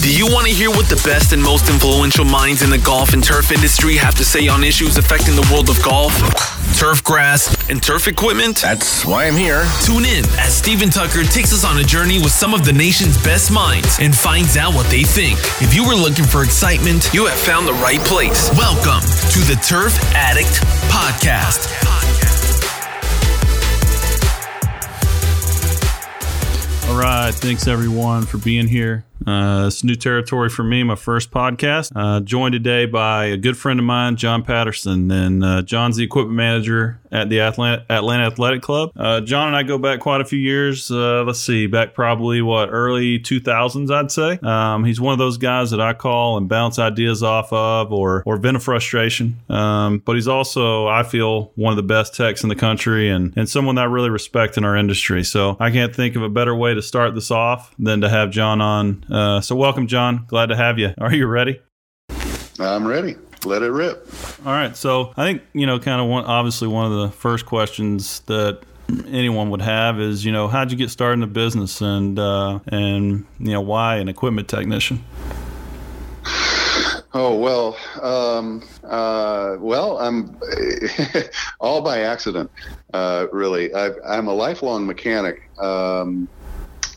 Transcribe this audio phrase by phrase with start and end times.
[0.00, 3.12] Do you want to hear what the best and most influential minds in the golf
[3.12, 6.16] and turf industry have to say on issues affecting the world of golf,
[6.78, 8.62] turf grass, and turf equipment?
[8.62, 9.62] That's why I'm here.
[9.84, 13.22] Tune in as Stephen Tucker takes us on a journey with some of the nation's
[13.22, 15.38] best minds and finds out what they think.
[15.60, 18.48] If you were looking for excitement, you have found the right place.
[18.56, 21.68] Welcome to the Turf Addict Podcast.
[26.88, 27.34] All right.
[27.34, 29.04] Thanks, everyone, for being here.
[29.26, 31.92] Uh, it's new territory for me, my first podcast.
[31.94, 35.10] Uh, joined today by a good friend of mine, John Patterson.
[35.10, 38.92] And uh, John's the equipment manager at the Atlanta, Atlanta Athletic Club.
[38.96, 40.90] Uh, John and I go back quite a few years.
[40.90, 44.38] Uh, let's see, back probably what, early 2000s, I'd say.
[44.42, 48.22] Um, he's one of those guys that I call and bounce ideas off of or,
[48.24, 49.38] or vent a frustration.
[49.48, 53.36] Um, but he's also, I feel, one of the best techs in the country and,
[53.36, 55.24] and someone that I really respect in our industry.
[55.24, 58.30] So I can't think of a better way to start this off than to have
[58.30, 60.24] John on uh, so, welcome, John.
[60.26, 60.94] Glad to have you.
[60.98, 61.60] Are you ready?
[62.58, 63.16] I'm ready.
[63.44, 64.06] Let it rip.
[64.44, 64.76] All right.
[64.76, 68.60] So, I think, you know, kind of one, obviously, one of the first questions that
[69.08, 72.60] anyone would have is, you know, how'd you get started in the business and, uh,
[72.66, 75.04] and, you know, why an equipment technician?
[77.12, 80.36] Oh well, um, uh, well, I'm
[81.60, 82.48] all by accident,
[82.94, 83.74] uh, really.
[83.74, 85.50] i am a lifelong mechanic.
[85.58, 86.28] Um,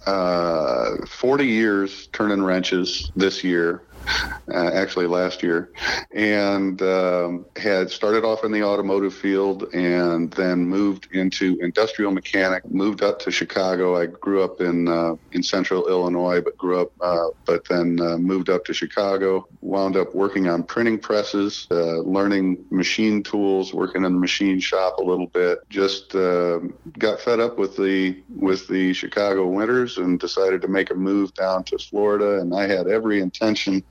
[0.06, 3.84] uh, 40 years turning wrenches this year
[4.54, 5.72] uh, actually last year,
[6.14, 12.70] and um, had started off in the automotive field and then moved into industrial mechanic.
[12.70, 13.96] Moved up to Chicago.
[13.96, 18.18] I grew up in uh, in Central Illinois, but grew up, uh, but then uh,
[18.18, 19.48] moved up to Chicago.
[19.62, 24.98] Wound up working on printing presses, uh, learning machine tools, working in the machine shop
[24.98, 25.60] a little bit.
[25.70, 30.92] Just um, got fed up with the with the Chicago winters and decided to make
[30.92, 32.40] a move down to Florida.
[32.40, 33.84] And I had every intention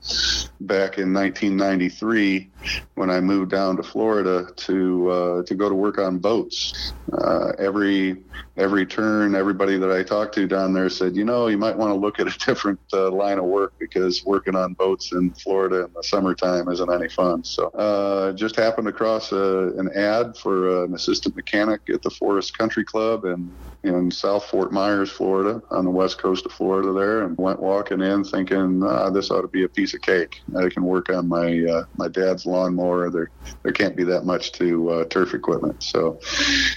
[0.59, 2.49] back in 1993
[2.95, 6.93] when I moved down to Florida to uh, to go to work on boats.
[7.11, 8.23] Uh, every
[8.57, 11.91] every turn, everybody that I talked to down there said, you know, you might want
[11.91, 15.85] to look at a different uh, line of work because working on boats in Florida
[15.85, 17.43] in the summertime isn't any fun.
[17.43, 22.11] So uh, just happened across a, uh, an ad for an assistant mechanic at the
[22.11, 26.93] Forest Country Club in in South Fort Myers, Florida, on the west coast of Florida
[26.93, 30.33] there, and went walking in thinking ah, this ought to be a piece of cake.
[30.57, 33.09] I can work on my uh, my dad's lawnmower.
[33.11, 33.29] There
[33.63, 35.83] there can't be that much to uh, turf equipment.
[35.83, 36.19] So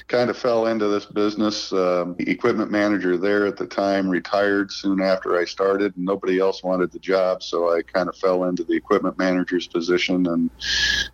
[0.08, 1.65] kind of fell into this business.
[1.72, 6.38] Um, the equipment manager there at the time retired soon after I started, and nobody
[6.38, 10.50] else wanted the job, so I kind of fell into the equipment manager's position, and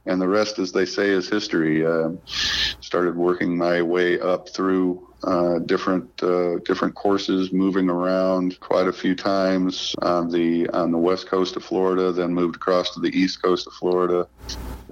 [0.07, 1.85] and the rest, as they say, is history.
[1.87, 2.11] Uh,
[2.81, 8.93] started working my way up through uh, different uh, different courses, moving around quite a
[8.93, 13.09] few times on the on the west coast of Florida, then moved across to the
[13.09, 14.27] east coast of Florida,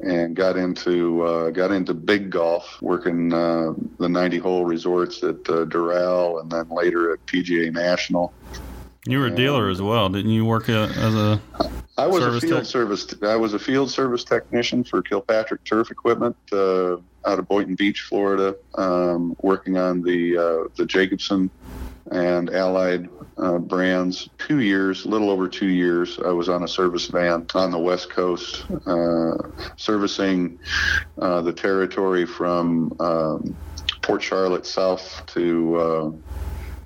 [0.03, 5.37] and got into uh, got into big golf, working uh, the 90 hole resorts at
[5.49, 8.33] uh, Doral, and then later at PGA National.
[9.07, 10.45] You were a dealer as well, didn't you?
[10.45, 11.41] Work as a
[11.97, 12.67] I was a field tech?
[12.67, 13.15] service.
[13.23, 18.01] I was a field service technician for Kilpatrick Turf Equipment uh, out of Boynton Beach,
[18.01, 21.51] Florida, um, working on the uh, the Jacobsen
[22.11, 23.09] and Allied
[23.39, 24.29] uh, brands.
[24.39, 27.79] Two years, a little over two years, I was on a service van on the
[27.79, 29.35] West Coast, uh,
[29.77, 30.59] servicing
[31.19, 33.57] uh, the territory from um,
[34.03, 36.21] Port Charlotte south to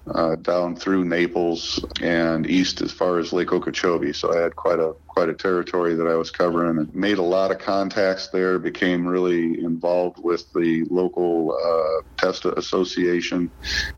[0.06, 4.12] uh, down through Naples and east as far as Lake Okeechobee.
[4.12, 7.22] So I had quite a quite a territory that I was covering and made a
[7.22, 8.58] lot of contacts there.
[8.58, 13.50] Became really involved with the local uh, Testa Association.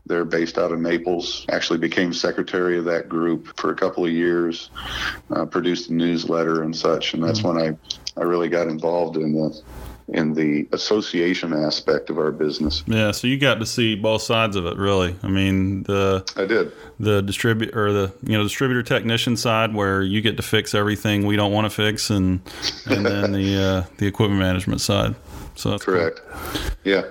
[0.05, 1.45] They're based out of Naples.
[1.49, 4.69] Actually became secretary of that group for a couple of years.
[5.31, 7.57] Uh, produced a newsletter and such, and that's mm-hmm.
[7.57, 7.77] when
[8.15, 9.61] I I really got involved in the
[10.09, 12.83] in the association aspect of our business.
[12.87, 15.15] Yeah, so you got to see both sides of it, really.
[15.21, 20.01] I mean, the I did the distributor or the you know distributor technician side where
[20.01, 22.39] you get to fix everything we don't want to fix, and
[22.85, 25.15] and then the uh, the equipment management side.
[25.55, 26.21] So that's correct.
[26.29, 26.61] Cool.
[26.83, 27.03] Yeah.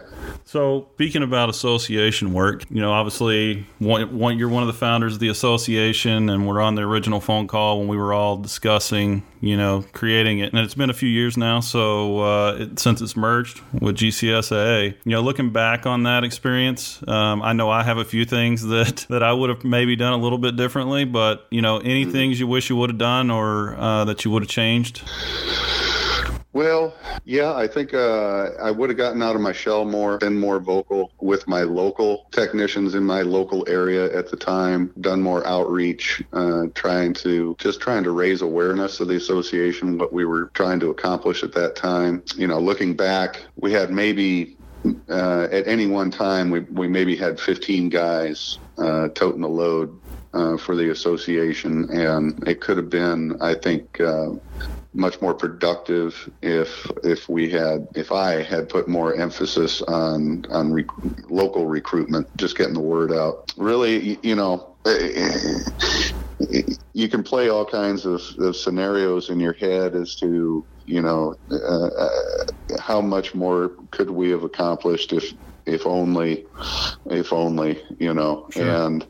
[0.56, 5.12] So, speaking about association work, you know, obviously, one, one, you're one of the founders
[5.12, 9.23] of the association, and we're on the original phone call when we were all discussing,
[9.43, 10.55] you know, creating it.
[10.55, 14.94] And it's been a few years now, so uh, it, since it's merged with GCSAA,
[15.05, 18.62] you know, looking back on that experience, um, I know I have a few things
[18.69, 22.05] that that I would have maybe done a little bit differently, but you know, any
[22.05, 22.12] mm-hmm.
[22.12, 25.03] things you wish you would have done or uh, that you would have changed.
[26.56, 26.94] Well,
[27.26, 30.58] yeah, I think uh, I would have gotten out of my shell more, been more
[30.58, 36.25] vocal with my local technicians in my local area at the time, done more outreach,
[36.32, 40.81] uh, trying to just trying to raise awareness of the association, what we were trying
[40.81, 42.23] to accomplish at that time.
[42.37, 44.56] You know, looking back, we had maybe
[45.11, 50.00] uh, at any one time, we, we maybe had 15 guys uh, toting the load
[50.34, 54.31] uh, for the association, and it could have been, I think, uh,
[54.94, 60.73] much more productive if if we had if I had put more emphasis on on
[60.73, 60.87] rec-
[61.31, 63.50] local recruitment, just getting the word out.
[63.58, 64.76] Really, you know.
[66.94, 71.34] You can play all kinds of, of scenarios in your head as to you know
[71.50, 72.11] uh, uh,
[72.81, 75.32] how much more could we have accomplished if
[75.67, 76.47] if only,
[77.07, 78.47] if only, you know.
[78.51, 78.87] Sure.
[78.87, 79.07] And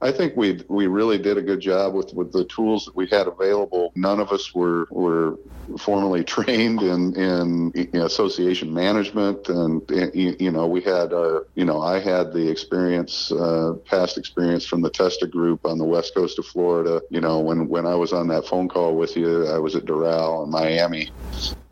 [0.00, 3.06] I think we we really did a good job with with the tools that we
[3.08, 3.92] had available.
[3.96, 5.38] None of us were were
[5.78, 9.82] formally trained in in association management, and
[10.14, 14.82] you know we had our you know I had the experience, uh, past experience from
[14.82, 17.02] the Testa group on the west coast of Florida.
[17.10, 19.84] You know when when I was on that phone call with you, I was at
[19.84, 21.10] Doral in Miami,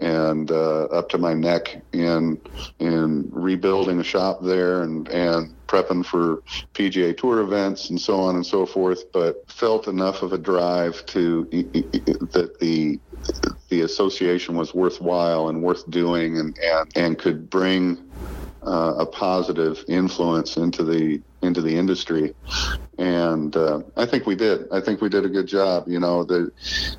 [0.04, 2.40] and uh, up to my neck in
[2.78, 6.42] in rebuilding a shop there and and prepping for
[6.74, 9.04] PGA Tour events and so on and so forth.
[9.12, 13.00] But felt enough of a drive to that the
[13.70, 17.98] the association was worthwhile and worth doing and and, and could bring
[18.66, 22.34] uh, a positive influence into the into the industry,
[22.98, 24.66] and uh, I think we did.
[24.72, 25.84] I think we did a good job.
[25.88, 26.50] You know, the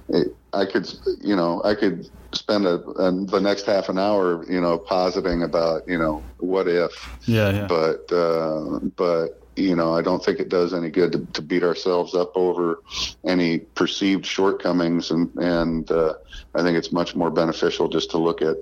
[0.10, 0.92] it, I could,
[1.22, 5.44] you know, I could spend a, a, the next half an hour, you know, positing
[5.44, 6.92] about, you know, what if.
[7.28, 7.68] Yeah, yeah.
[7.68, 11.64] But uh, but you know, I don't think it does any good to, to beat
[11.64, 12.82] ourselves up over
[13.26, 16.16] any perceived shortcomings, and and uh,
[16.54, 18.58] I think it's much more beneficial just to look at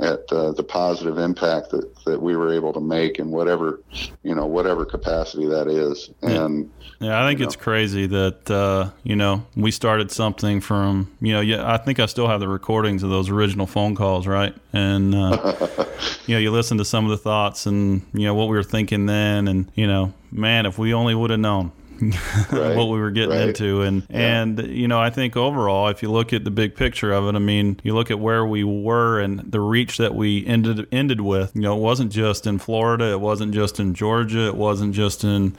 [0.00, 3.80] at uh, the positive impact that, that we were able to make in whatever
[4.22, 6.10] you know whatever capacity that is.
[6.22, 7.62] And yeah, I think it's know.
[7.62, 12.06] crazy that uh, you know we started something from you know yeah I think I
[12.06, 15.54] still have the recordings of those original phone calls right, and uh,
[16.26, 18.62] you know you listen to some of the thoughts and you know what we were
[18.62, 21.72] thinking then, and you know man, if we only would have known.
[22.52, 23.48] right, what we were getting right.
[23.48, 24.42] into and yeah.
[24.42, 27.34] and you know I think overall if you look at the big picture of it
[27.34, 31.20] I mean you look at where we were and the reach that we ended ended
[31.20, 34.94] with you know it wasn't just in Florida it wasn't just in Georgia it wasn't
[34.94, 35.56] just in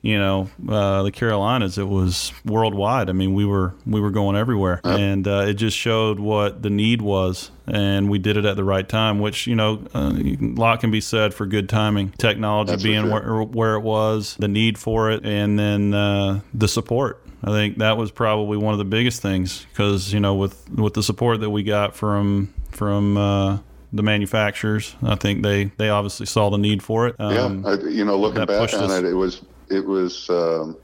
[0.00, 4.36] you know uh, the Carolinas it was worldwide I mean we were we were going
[4.36, 8.56] everywhere and uh, it just showed what the need was and we did it at
[8.56, 12.10] the right time, which, you know, uh, a lot can be said for good timing.
[12.12, 16.68] Technology That's being where, where, it was, the need for it, and then uh, the
[16.68, 17.24] support.
[17.42, 20.94] I think that was probably one of the biggest things because, you know, with, with
[20.94, 23.58] the support that we got from, from, uh,
[23.92, 24.94] the manufacturers.
[25.02, 27.16] I think they, they obviously saw the need for it.
[27.18, 28.92] Um, yeah, I, you know, looking back on us.
[28.92, 30.76] it, it was it was um,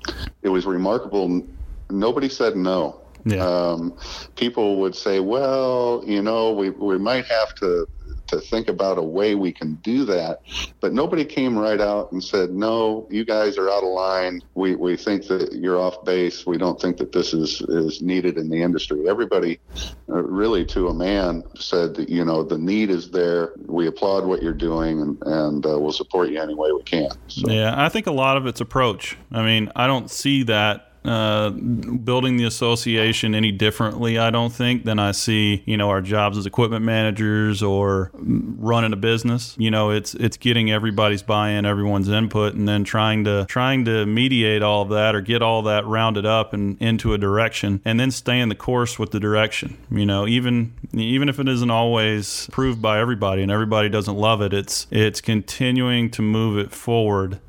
[0.43, 1.43] it was remarkable.
[1.91, 3.00] Nobody said no.
[3.26, 3.44] Yeah.
[3.44, 3.99] Um,
[4.37, 7.88] people would say, well, you know, we, we might have to
[8.28, 10.40] to think about a way we can do that.
[10.81, 14.43] But nobody came right out and said, no, you guys are out of line.
[14.55, 16.46] We, we think that you're off base.
[16.46, 19.08] We don't think that this is, is needed in the industry.
[19.08, 19.61] Everybody,
[20.08, 23.52] uh, really to a man, said that, you know, the need is there.
[23.67, 27.11] We applaud what you're doing and, and uh, we'll support you any way we can.
[27.28, 27.50] So.
[27.50, 29.17] Yeah, I think a lot of it's approach.
[29.31, 34.85] I mean, I don't see that uh, building the association any differently, I don't think,
[34.85, 39.54] than I see, you know, our jobs as equipment managers or running a business.
[39.59, 44.07] You know, it's it's getting everybody's buy-in, everyone's input, and then trying to trying to
[44.07, 48.00] mediate all of that or get all that rounded up and into a direction, and
[48.00, 49.76] then stay in the course with the direction.
[49.90, 54.42] You know, even even if it isn't always approved by everybody and everybody doesn't love
[54.42, 57.40] it, it's it's continuing to move it forward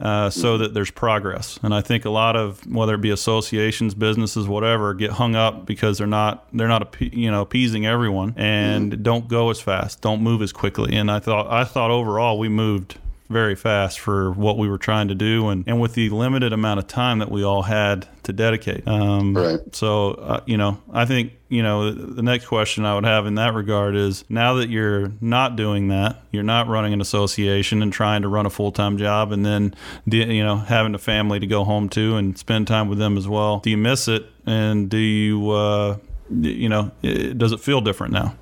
[0.00, 1.58] uh, so that there's progress.
[1.62, 5.66] And I think a lot of whether it be associations, businesses, whatever, get hung up
[5.66, 9.02] because they're not they're not you know appeasing everyone and mm-hmm.
[9.02, 10.94] don't go as fast, don't move as quickly.
[10.96, 15.08] And I thought I thought overall we moved very fast for what we were trying
[15.08, 18.32] to do and, and with the limited amount of time that we all had to
[18.32, 18.86] dedicate.
[18.86, 19.60] Um, right.
[19.74, 23.36] So, uh, you know, I think, you know, the next question I would have in
[23.36, 27.92] that regard is now that you're not doing that, you're not running an association and
[27.92, 29.74] trying to run a full time job and then,
[30.06, 33.28] you know, having a family to go home to and spend time with them as
[33.28, 33.58] well.
[33.60, 34.26] Do you miss it?
[34.44, 35.98] And do you, uh,
[36.30, 38.34] you know, does it feel different now?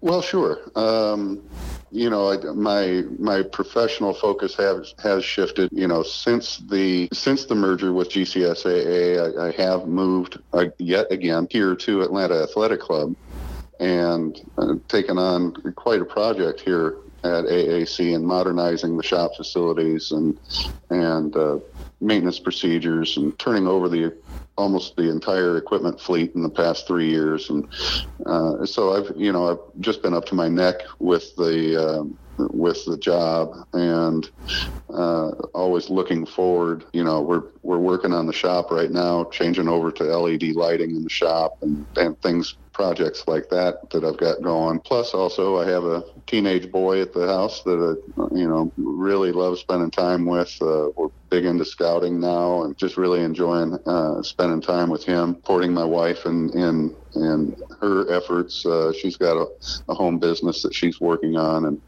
[0.00, 0.58] Well, sure.
[0.74, 1.42] Um,
[1.92, 5.68] you know, my my professional focus has has shifted.
[5.72, 11.12] You know, since the since the merger with GCSAA, I, I have moved uh, yet
[11.12, 13.14] again here to Atlanta Athletic Club,
[13.78, 20.12] and uh, taken on quite a project here at AAC in modernizing the shop facilities
[20.12, 20.38] and
[20.90, 21.58] and uh,
[22.00, 24.12] maintenance procedures and turning over the
[24.58, 27.66] almost the entire equipment fleet in the past three years and
[28.26, 32.04] uh, so I've you know I've just been up to my neck with the uh,
[32.52, 34.28] with the job and
[34.94, 36.84] uh, always looking forward.
[36.92, 40.90] You know, we're we're working on the shop right now, changing over to LED lighting
[40.96, 44.80] in the shop and, and things projects like that that I've got going.
[44.80, 49.32] Plus, also I have a teenage boy at the house that I, you know, really
[49.32, 50.56] love spending time with.
[50.60, 55.34] Uh, we're big into scouting now, and just really enjoying uh, spending time with him.
[55.34, 58.64] Supporting my wife and in and her efforts.
[58.64, 59.46] Uh, she's got a,
[59.88, 61.80] a, home business that she's working on, and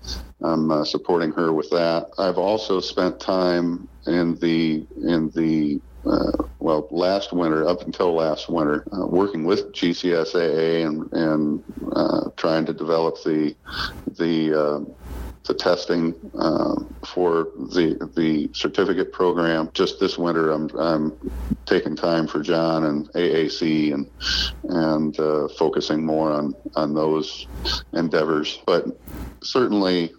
[0.43, 2.11] I'm uh, supporting her with that.
[2.19, 5.94] I've also spent time in the in the uh,
[6.65, 12.65] well, last winter, up until last winter, uh, working with GCSAA and and uh, trying
[12.67, 13.55] to develop the
[14.17, 14.81] the uh,
[15.45, 16.75] the testing uh,
[17.07, 19.69] for the the certificate program.
[19.75, 21.33] Just this winter, I'm I'm
[21.67, 24.11] taking time for John and AAC and
[24.65, 27.47] and uh, focusing more on on those
[27.93, 28.59] endeavors.
[28.65, 28.87] But
[29.43, 30.15] certainly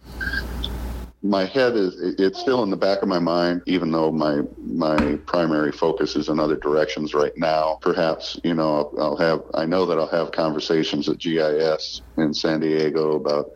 [1.26, 5.18] my head is it's still in the back of my mind even though my my
[5.26, 7.80] primary focus is in other directions right now.
[7.82, 12.34] Perhaps you know I'll, I'll, have i know that i'll have conversations at gis in
[12.34, 13.52] san diego about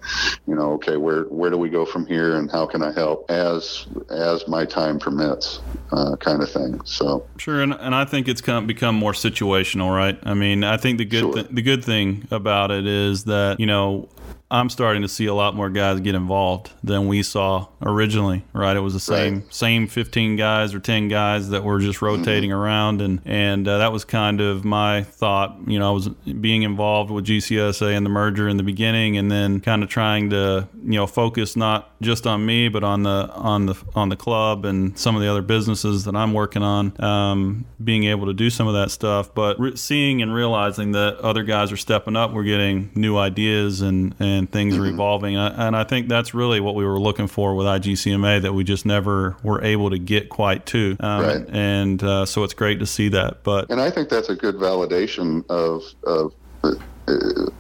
[0.48, 3.30] you know okay where where do we go from here and how can i help
[3.30, 5.60] as as my time permits
[5.92, 6.80] uh, kind of thing.
[6.86, 7.26] So.
[7.38, 10.18] Sure and, and i think it's come, become more situational right?
[10.24, 11.34] I mean i think the good sure.
[11.34, 14.08] th- the good thing about it is that you know
[14.52, 18.44] I'm starting to see a lot more guys get involved than we saw originally.
[18.52, 19.54] Right, it was the same right.
[19.54, 22.18] same 15 guys or 10 guys that were just mm-hmm.
[22.18, 22.60] rotating mm-hmm.
[22.60, 25.58] around, and and uh, that was kind of my thought.
[25.68, 29.32] You know, I was being involved with GCSA and the merger in the beginning, and
[29.32, 33.30] then kind of trying to you know focus not just on me, but on the
[33.34, 37.00] on the on the club and some of the other businesses that I'm working on.
[37.04, 41.18] Um, being able to do some of that stuff, but re- seeing and realizing that
[41.18, 44.84] other guys are stepping up, we're getting new ideas and and and things mm-hmm.
[44.84, 45.36] are evolving.
[45.38, 48.86] And I think that's really what we were looking for with IGCEMA that we just
[48.86, 50.98] never were able to get quite to.
[51.00, 51.46] Um, right.
[51.50, 53.44] And uh, so it's great to see that.
[53.44, 56.74] But and I think that's a good validation of of uh,
[57.06, 57.52] the,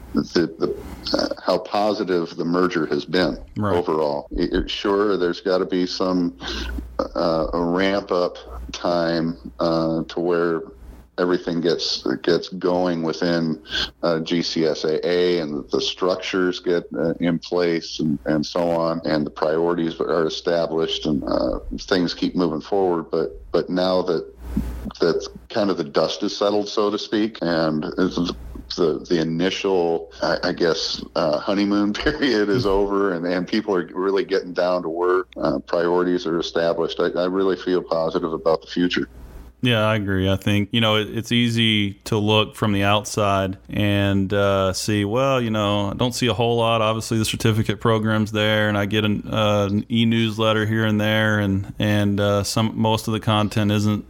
[0.57, 0.75] the
[1.13, 3.75] uh, how positive the merger has been right.
[3.75, 4.27] overall.
[4.31, 6.37] It, sure, there's got to be some
[6.99, 8.37] uh, a ramp up
[8.71, 10.61] time uh, to where
[11.19, 13.61] everything gets gets going within
[14.01, 19.31] uh, GCSAA and the structures get uh, in place and, and so on, and the
[19.31, 23.11] priorities are established and uh, things keep moving forward.
[23.11, 24.33] But but now that
[24.99, 30.37] that kind of the dust is settled, so to speak, and the the initial, I,
[30.43, 34.89] I guess, uh, honeymoon period is over, and, and people are really getting down to
[34.89, 35.27] work.
[35.37, 36.99] Uh, priorities are established.
[36.99, 39.09] I, I really feel positive about the future.
[39.61, 40.29] Yeah, I agree.
[40.29, 45.03] I think, you know, it, it's easy to look from the outside and uh, see,
[45.03, 46.81] well, you know, I don't see a whole lot.
[46.81, 50.99] Obviously, the certificate program's there, and I get an, uh, an e newsletter here and
[50.99, 54.05] there, and, and uh, some most of the content isn't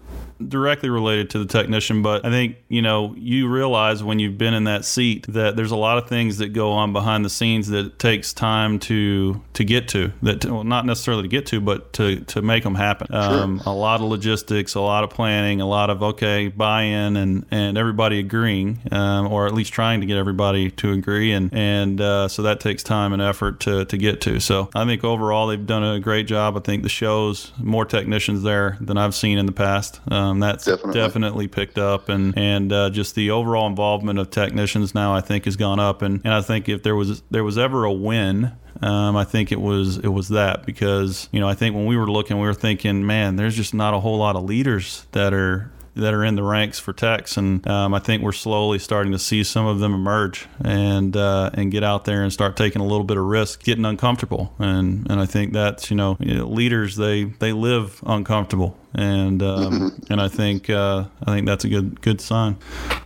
[0.48, 4.54] directly related to the technician, but I think, you know, you realize when you've been
[4.54, 7.68] in that seat that there's a lot of things that go on behind the scenes
[7.70, 11.46] that it takes time to to get to that to, well, not necessarily to get
[11.48, 13.08] to, but to to make them happen.
[13.08, 13.20] Sure.
[13.20, 17.46] Um, a lot of logistics, a lot of planning, a lot of okay buy-in and
[17.52, 22.00] and everybody agreeing, um, or at least trying to get everybody to agree, and and
[22.00, 24.40] uh, so that takes time and effort to to get to.
[24.40, 26.56] So I think overall they've done a great job.
[26.56, 30.00] I think the shows more technicians there than I've seen in the past.
[30.10, 30.94] Um, um, that's definitely.
[30.94, 31.48] definitely.
[31.48, 35.56] picked up, and and uh, just the overall involvement of technicians now I think has
[35.56, 38.52] gone up, and, and I think if there was there was ever a win.
[38.82, 41.98] Um, I think it was it was that because you know I think when we
[41.98, 45.34] were looking we were thinking man there's just not a whole lot of leaders that
[45.34, 45.70] are
[46.00, 49.20] that are in the ranks for techs, and um, I think we're slowly starting to
[49.20, 52.86] see some of them emerge and uh, and get out there and start taking a
[52.86, 57.26] little bit of risk, getting uncomfortable, and and I think that's you know leaders they
[57.26, 62.22] they live uncomfortable, and um, and I think uh, I think that's a good good
[62.22, 62.58] sign.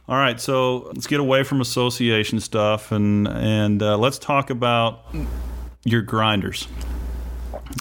[0.07, 5.05] All right, so let's get away from association stuff and and uh, let's talk about
[5.83, 6.67] your grinders.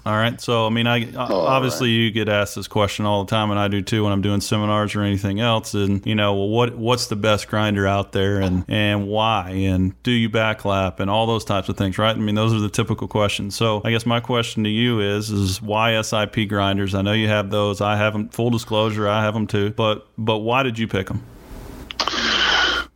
[0.05, 0.41] All right.
[0.41, 2.05] So, I mean, I oh, obviously right.
[2.05, 4.41] you get asked this question all the time, and I do too when I'm doing
[4.41, 5.75] seminars or anything else.
[5.75, 10.01] And you know, well, what what's the best grinder out there, and and why, and
[10.03, 12.17] do you backlap, and all those types of things, right?
[12.17, 13.55] I mean, those are the typical questions.
[13.55, 16.95] So, I guess my question to you is is why SIP grinders?
[16.95, 17.81] I know you have those.
[17.81, 18.29] I have them.
[18.31, 19.71] Full disclosure, I have them too.
[19.71, 21.23] But but why did you pick them?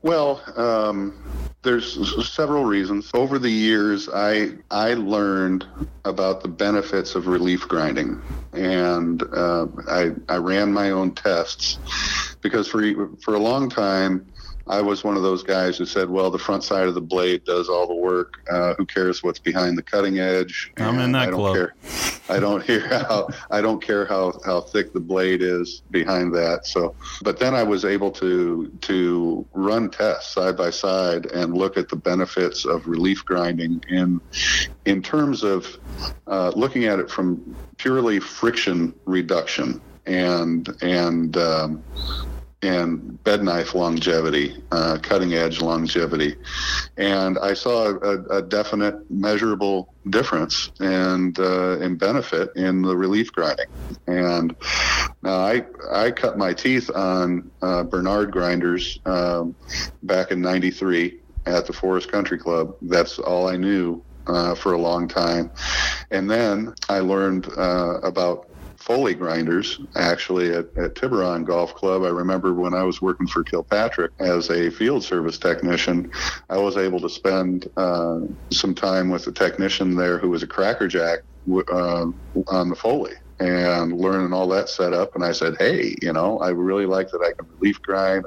[0.07, 0.41] Well.
[0.57, 1.23] Um
[1.67, 3.11] there's several reasons.
[3.13, 5.67] Over the years, I I learned
[6.05, 8.23] about the benefits of relief grinding,
[8.53, 11.81] and uh, I I ran my own tests
[12.41, 12.81] because for
[13.21, 14.31] for a long time
[14.69, 17.45] I was one of those guys who said, "Well, the front side of the blade
[17.45, 18.35] does all the work.
[18.51, 21.55] Uh, who cares what's behind the cutting edge?" I'm in that I don't club.
[21.55, 21.75] Care.
[22.29, 26.67] I don't hear how I don't care how, how thick the blade is behind that.
[26.67, 31.77] So, but then I was able to to run tests side by side and look
[31.77, 34.21] at the benefits of relief grinding in
[34.85, 35.79] in terms of
[36.27, 41.83] uh, looking at it from purely friction reduction and and um,
[42.67, 46.37] and bed knife longevity, uh, cutting edge longevity.
[46.97, 53.67] And I saw a, a definite measurable difference and uh, benefit in the relief grinding.
[54.07, 54.55] And
[55.23, 59.55] now I I cut my teeth on uh, Bernhard grinders um,
[60.03, 62.75] back in '93 at the Forest Country Club.
[62.83, 65.51] That's all I knew uh, for a long time.
[66.11, 68.49] And then I learned uh, about
[68.87, 72.05] Foley grinders actually at, at Tiburon Golf Club.
[72.05, 76.09] I remember when I was working for Kilpatrick as a field service technician,
[76.49, 78.21] I was able to spend uh,
[78.53, 81.19] some time with a technician there who was a crackerjack
[81.51, 82.07] uh,
[82.47, 85.17] on the Foley and learning all that setup.
[85.17, 88.25] And I said, hey, you know, I really like that I can relief grind.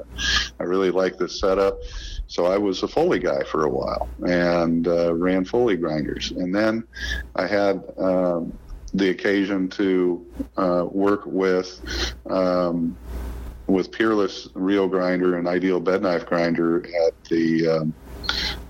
[0.60, 1.78] I really like this setup.
[2.26, 6.32] So I was a Foley guy for a while and uh, ran Foley grinders.
[6.32, 6.84] And then
[7.34, 8.52] I had um,
[8.94, 11.80] the occasion to uh, work with
[12.28, 12.96] um,
[13.66, 17.94] with Peerless Reel Grinder and Ideal Bed Knife Grinder at the um,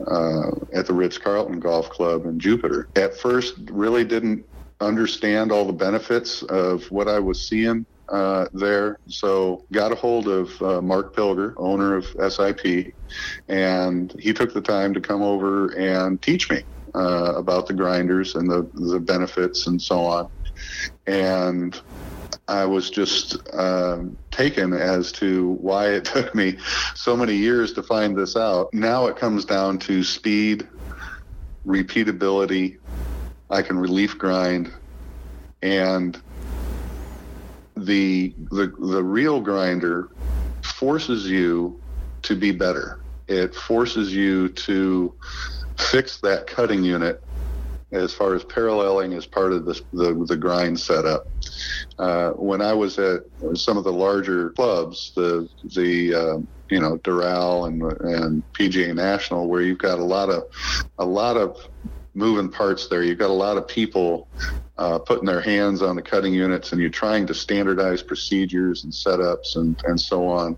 [0.06, 2.88] uh, at the Ritz Carlton Golf Club in Jupiter.
[2.96, 4.44] At first, really didn't
[4.80, 8.98] understand all the benefits of what I was seeing uh, there.
[9.08, 12.94] So got a hold of uh, Mark Pilger, owner of SIP,
[13.48, 16.62] and he took the time to come over and teach me
[16.94, 20.30] uh, about the grinders and the, the benefits and so on.
[21.06, 21.80] And
[22.48, 26.58] I was just um, taken as to why it took me
[26.94, 28.72] so many years to find this out.
[28.74, 30.66] Now it comes down to speed,
[31.66, 32.78] repeatability.
[33.50, 34.72] I can relief grind,
[35.62, 36.20] and
[37.76, 40.08] the the the reel grinder
[40.62, 41.80] forces you
[42.22, 43.00] to be better.
[43.26, 45.14] It forces you to
[45.80, 47.22] fix that cutting unit
[47.92, 51.26] as far as paralleling as part of the, the, the grind setup.
[51.98, 53.22] Uh, when I was at
[53.54, 56.38] some of the larger clubs, the the uh,
[56.70, 60.44] you know Doral and and PGA National, where you've got a lot of
[60.98, 61.56] a lot of
[62.20, 63.02] moving parts there.
[63.02, 64.28] You've got a lot of people
[64.80, 68.92] uh, putting their hands on the cutting units and you're trying to standardize procedures and
[68.92, 70.56] setups and, and so on.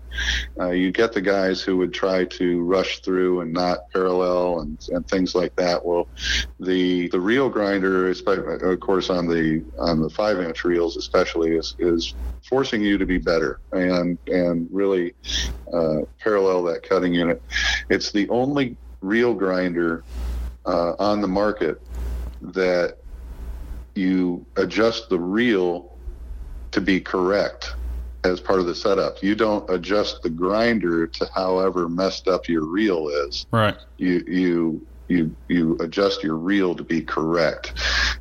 [0.59, 4.87] Uh, you get the guys who would try to rush through and not parallel and,
[4.91, 5.83] and things like that.
[5.83, 6.07] Well,
[6.59, 11.75] the the reel grinder, of course, on the on the five inch reels especially, is,
[11.79, 12.13] is
[12.47, 15.13] forcing you to be better and and really
[15.73, 17.41] uh, parallel that cutting unit.
[17.89, 20.03] It's the only reel grinder
[20.65, 21.77] uh, on the market
[22.41, 22.97] that
[23.95, 25.97] you adjust the reel
[26.71, 27.75] to be correct
[28.23, 29.21] as part of the setup.
[29.21, 33.45] You don't adjust the grinder to however messed up your reel is.
[33.51, 33.77] Right.
[33.97, 37.79] You you you you adjust your reel to be correct,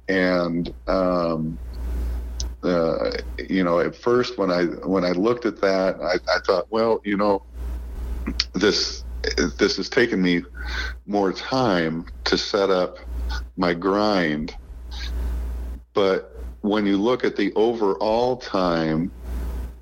[0.09, 1.59] and um,
[2.63, 3.13] uh,
[3.49, 7.01] you know at first when I when I looked at that I, I thought well
[7.05, 7.45] you know
[8.55, 9.05] this
[9.59, 10.43] this has taken me
[11.07, 12.99] more time to set up
[13.57, 14.55] my grind.
[15.95, 19.11] But when you look at the overall time,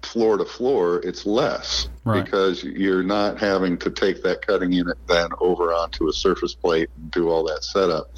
[0.03, 2.25] floor to floor, it's less right.
[2.25, 6.89] because you're not having to take that cutting unit then over onto a surface plate
[6.97, 8.11] and do all that setup.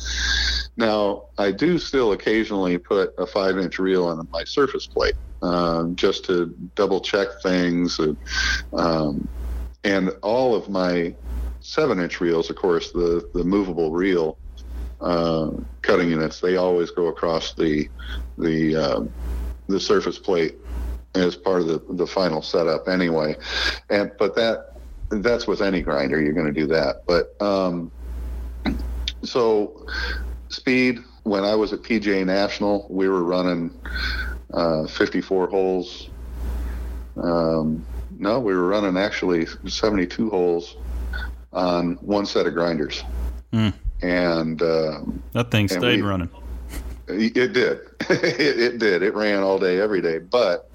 [0.76, 5.96] Now, I do still occasionally put a five inch reel on my surface plate um,
[5.96, 7.98] just to double check things.
[7.98, 8.16] And,
[8.72, 9.28] um,
[9.84, 11.14] and all of my
[11.60, 14.38] seven inch reels, of course, the, the movable reel
[15.00, 15.50] uh,
[15.82, 17.88] cutting units, they always go across the
[18.38, 19.00] the uh,
[19.66, 20.56] the surface plate
[21.14, 23.36] as part of the, the final setup anyway.
[23.90, 24.76] And but that
[25.10, 27.02] that's with any grinder, you're going to do that.
[27.06, 27.90] But um,
[29.22, 29.86] so
[30.48, 30.98] speed.
[31.24, 33.72] When I was at PGA National, we were running
[34.52, 36.10] uh, 54 holes.
[37.16, 37.84] Um,
[38.22, 40.76] no, we were running actually 72 holes
[41.52, 43.02] on one set of grinders.
[43.52, 43.74] Mm.
[44.00, 45.00] And uh,
[45.32, 46.30] that thing stayed we, running.
[47.08, 47.80] It did.
[48.11, 49.02] it, it, did.
[49.02, 50.18] It ran all day, every day.
[50.18, 50.70] But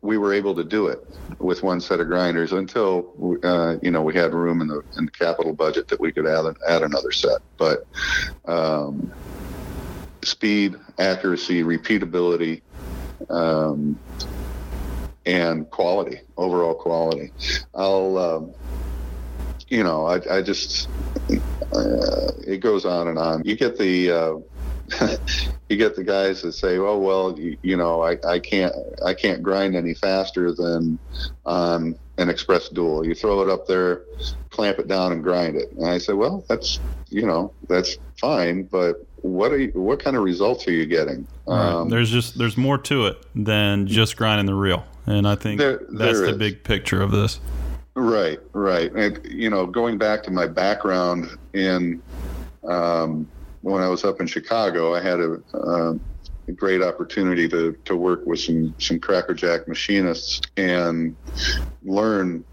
[0.00, 1.04] we were able to do it
[1.40, 5.06] with one set of grinders until uh, you know we had room in the in
[5.06, 7.40] the capital budget that we could add add another set.
[7.56, 7.84] But
[8.46, 9.12] um,
[10.22, 12.62] speed, accuracy, repeatability,
[13.28, 13.98] um,
[15.26, 17.32] and quality, overall quality.
[17.74, 18.54] I'll, um,
[19.68, 20.88] you know, I, I just,
[21.72, 23.44] uh, it goes on and on.
[23.44, 24.36] You get the, uh,
[25.68, 28.72] you get the guys that say, "Oh well, you, you, know, I, I can't
[29.04, 30.98] I can't grind any faster than
[31.44, 33.04] on an express dual.
[33.04, 34.02] You throw it up there,
[34.50, 38.62] clamp it down, and grind it." And I say, "Well, that's you know that's fine,
[38.64, 41.58] but what are you, what kind of results are you getting?" Right.
[41.58, 45.58] Um, there's just there's more to it than just grinding the reel, and I think
[45.58, 47.40] there, that's there the big picture of this.
[47.94, 52.02] Right, right, and you know, going back to my background in.
[52.64, 53.28] Um,
[53.66, 55.94] when I was up in Chicago, I had a, uh,
[56.46, 61.16] a great opportunity to, to work with some, some crackerjack machinists and
[61.82, 62.44] learn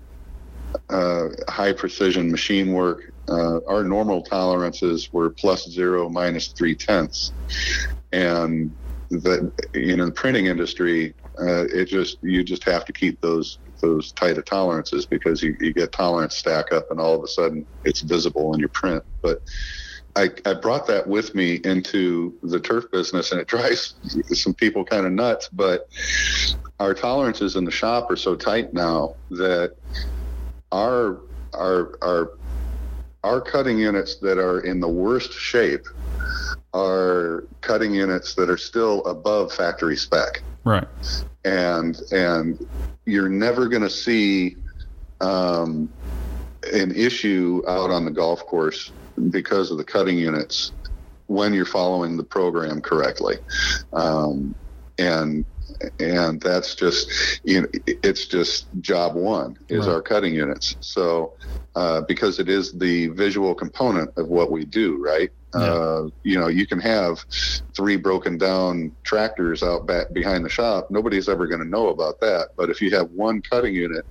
[0.90, 3.14] uh, high precision machine work.
[3.28, 7.32] Uh, our normal tolerances were plus zero, minus three tenths.
[8.12, 8.76] And
[9.10, 13.60] the, you know, the printing industry, uh, it just, you just have to keep those
[13.82, 17.28] those tight of tolerances because you, you get tolerance stack up and all of a
[17.28, 19.04] sudden it's visible in your print.
[19.22, 19.42] But
[20.16, 23.96] I, I brought that with me into the turf business, and it drives
[24.32, 25.50] some people kind of nuts.
[25.52, 25.88] But
[26.80, 29.76] our tolerances in the shop are so tight now that
[30.72, 31.20] our
[31.54, 32.32] our our
[33.24, 35.86] our cutting units that are in the worst shape
[36.74, 40.42] are cutting units that are still above factory spec.
[40.64, 40.88] Right.
[41.46, 42.66] And and
[43.06, 44.56] you're never going to see
[45.22, 45.92] um,
[46.72, 48.92] an issue out on the golf course
[49.30, 50.72] because of the cutting units
[51.28, 53.36] when you're following the program correctly.
[53.92, 54.56] Um,
[54.98, 55.46] and
[56.00, 59.94] and that's just you know it's just job one is right.
[59.94, 61.34] our cutting units so
[61.76, 65.62] uh, because it is the visual component of what we do right yeah.
[65.62, 67.24] uh, you know you can have
[67.76, 72.20] three broken down tractors out back behind the shop nobody's ever going to know about
[72.20, 74.06] that but if you have one cutting unit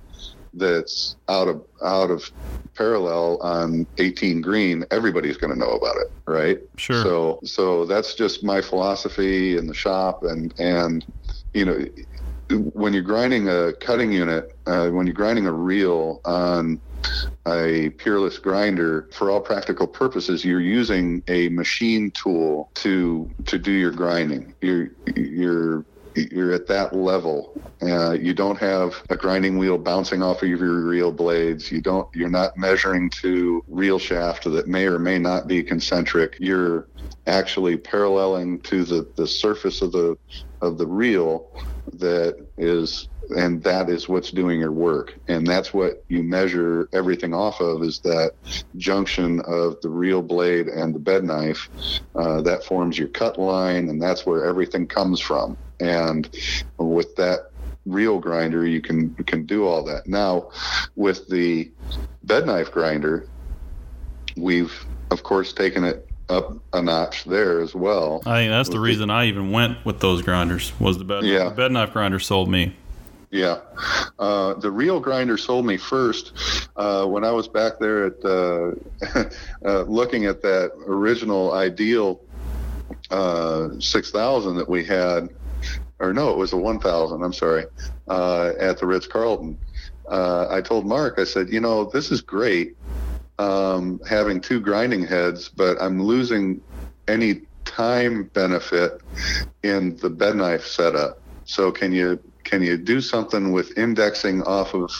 [0.53, 2.31] that's out of out of
[2.75, 6.59] parallel on 18 green, everybody's going to know about it, right?
[6.77, 7.03] Sure.
[7.03, 11.05] So so that's just my philosophy in the shop, and and
[11.53, 11.85] you know
[12.57, 16.81] when you're grinding a cutting unit, uh, when you're grinding a reel on
[17.47, 23.71] a peerless grinder for all practical purposes you're using a machine tool to to do
[23.71, 24.53] your grinding.
[24.61, 25.85] You're you're
[26.15, 27.55] you're at that level.
[27.81, 31.71] Uh, you don't have a grinding wheel bouncing off of your reel blades.
[31.71, 32.07] You don't.
[32.15, 36.35] You're not measuring to reel shaft that may or may not be concentric.
[36.39, 36.89] You're
[37.27, 40.17] actually paralleling to the, the surface of the
[40.61, 41.49] of the reel
[41.93, 47.33] that is and that is what's doing your work and that's what you measure everything
[47.33, 48.33] off of is that
[48.77, 51.69] junction of the reel blade and the bed knife
[52.15, 56.29] uh, that forms your cut line and that's where everything comes from and
[56.77, 57.49] with that
[57.85, 60.49] reel grinder you can you can do all that now
[60.95, 61.69] with the
[62.23, 63.27] bed knife grinder
[64.37, 68.79] we've of course taken it up a notch there as well i think that's the
[68.79, 71.45] reason the, i even went with those grinders was the bed yeah.
[71.45, 72.73] the bed knife grinder sold me
[73.33, 73.61] yeah.
[74.19, 76.33] Uh, the reel grinder sold me first
[76.75, 78.73] uh, when I was back there at uh,
[79.65, 82.21] uh looking at that original ideal
[83.09, 85.29] uh, 6000 that we had,
[86.03, 87.65] or no, it was a 1000, I'm sorry,
[88.07, 89.57] uh, at the Ritz Carlton.
[90.09, 92.75] I told Mark, I said, you know, this is great
[93.39, 96.61] um, having two grinding heads, but I'm losing
[97.07, 99.01] any time benefit
[99.63, 101.19] in the bed knife setup.
[101.45, 104.91] So can you can you do something with indexing off of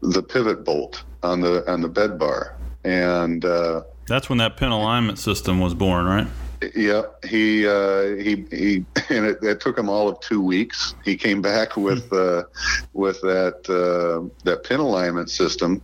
[0.00, 2.56] the pivot bolt on the on the bed bar?
[2.84, 6.26] And uh, that's when that pin alignment system was born, right?
[6.74, 10.94] Yeah, he uh, he he, and it, it, took him all of two weeks.
[11.04, 12.44] He came back with uh,
[12.92, 15.82] with that uh, that pin alignment system,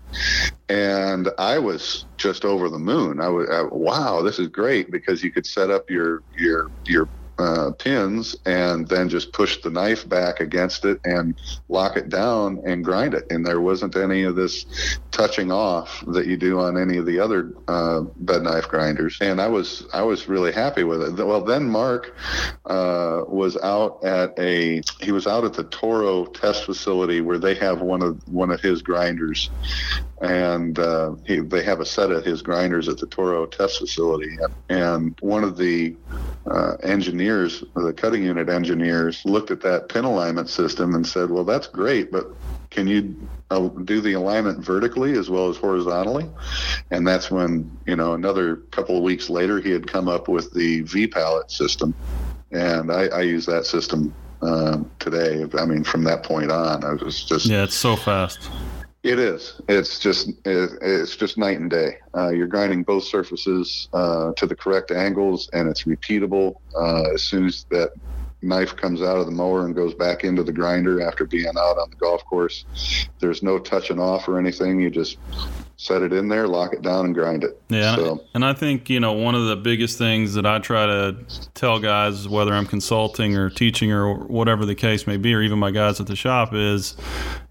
[0.69, 3.21] and I was just over the moon.
[3.21, 7.09] I was I, wow, this is great because you could set up your your your
[7.39, 11.35] uh, pins and then just push the knife back against it and
[11.69, 13.25] lock it down and grind it.
[13.31, 14.67] And there wasn't any of this
[15.11, 19.19] touching off that you do on any of the other uh, bed knife grinders.
[19.21, 21.25] And I was I was really happy with it.
[21.25, 22.15] Well, then Mark
[22.67, 27.55] uh, was out at a he was out at the Toro test facility where they
[27.57, 29.51] have one of one of his grinders,
[30.21, 34.37] and uh, he, they have a set of his grinders at the Toro test facility.
[34.69, 35.97] And one of the
[36.47, 41.31] uh, engineers engineers, the cutting unit engineers, looked at that pin alignment system and said,
[41.31, 42.27] "Well, that's great, but
[42.71, 43.17] can you
[43.51, 46.29] uh, do the alignment vertically as well as horizontally?"
[46.91, 50.53] And that's when you know another couple of weeks later, he had come up with
[50.53, 51.95] the V pallet system,
[52.51, 55.47] and I, I use that system um, today.
[55.59, 58.51] I mean, from that point on, I was just yeah, it's so fast.
[59.05, 59.61] It is.
[59.69, 61.99] It's just it's just night and day.
[62.17, 66.55] Uh, you're grinding both surfaces uh, to the correct angles, and it's repeatable.
[66.75, 67.91] Uh, as soon as that
[68.45, 71.79] knife comes out of the mower and goes back into the grinder after being out
[71.79, 72.65] on the golf course,
[73.21, 74.81] there's no touching off or anything.
[74.81, 75.19] You just
[75.77, 77.61] set it in there, lock it down, and grind it.
[77.69, 78.25] Yeah, so.
[78.35, 81.17] and I think you know one of the biggest things that I try to
[81.55, 85.59] tell guys, whether I'm consulting or teaching or whatever the case may be, or even
[85.59, 86.97] my guys at the shop, is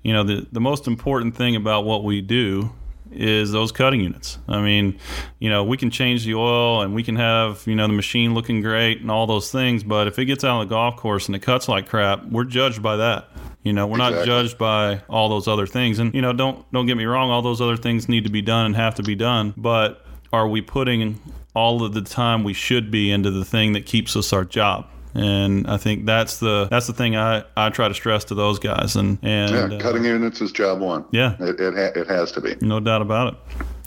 [0.04, 2.72] you know the the most important thing about what we do
[3.16, 4.38] is those cutting units.
[4.48, 5.00] I mean,
[5.40, 8.34] you know, we can change the oil and we can have, you know, the machine
[8.34, 11.28] looking great and all those things, but if it gets out on the golf course
[11.28, 13.30] and it cuts like crap, we're judged by that.
[13.64, 14.20] You know, we're exactly.
[14.20, 16.00] not judged by all those other things.
[16.00, 18.42] And you know, don't don't get me wrong, all those other things need to be
[18.42, 21.20] done and have to be done, but are we putting
[21.56, 24.88] all of the time we should be into the thing that keeps us our job?
[25.16, 28.60] And I think that's the that's the thing I, I try to stress to those
[28.60, 28.96] guys.
[28.96, 31.06] And and yeah, cutting uh, units is job one.
[31.12, 32.56] Yeah, it it, ha- it has to be.
[32.62, 33.40] No doubt about it.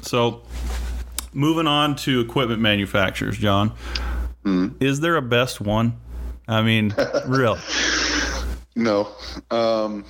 [0.03, 0.43] So,
[1.33, 3.71] moving on to equipment manufacturers, John,
[4.45, 4.69] mm-hmm.
[4.81, 5.99] is there a best one?
[6.49, 6.95] I mean,
[7.27, 7.59] real.
[8.77, 9.09] No.
[9.51, 10.05] Um,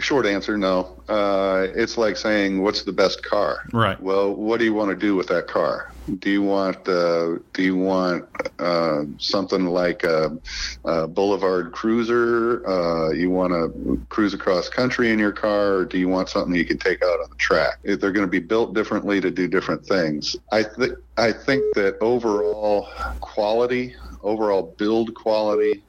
[0.00, 1.02] short answer, no.
[1.08, 4.00] Uh, it's like saying, "What's the best car?" Right.
[4.00, 5.92] Well, what do you want to do with that car?
[6.18, 8.26] Do you want uh, Do you want
[8.58, 10.38] uh, something like a,
[10.84, 12.66] a Boulevard Cruiser?
[12.66, 16.54] Uh, you want to cruise across country in your car, or do you want something
[16.54, 17.78] you can take out on the track?
[17.82, 20.36] They're going to be built differently to do different things.
[20.52, 22.88] I think I think that overall
[23.20, 25.82] quality, overall build quality,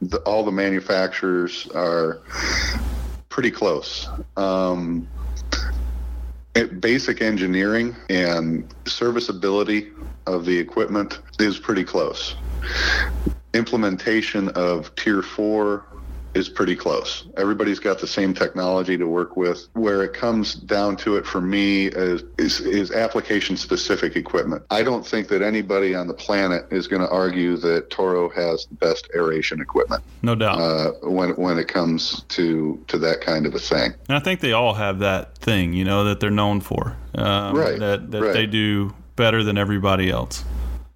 [0.00, 2.22] the, all the manufacturers are
[3.34, 4.08] pretty close.
[4.36, 5.08] Um,
[6.78, 9.90] basic engineering and serviceability
[10.28, 12.36] of the equipment is pretty close.
[13.52, 15.84] Implementation of tier four
[16.34, 17.26] is pretty close.
[17.36, 19.68] Everybody's got the same technology to work with.
[19.74, 24.62] Where it comes down to it for me is, is, is application specific equipment.
[24.70, 28.66] I don't think that anybody on the planet is going to argue that Toro has
[28.66, 30.02] the best aeration equipment.
[30.22, 30.58] No doubt.
[30.58, 33.94] Uh, when when it comes to to that kind of a thing.
[34.08, 36.96] And I think they all have that thing, you know, that they're known for.
[37.14, 37.78] Um, right.
[37.78, 38.32] That that right.
[38.32, 40.44] they do better than everybody else.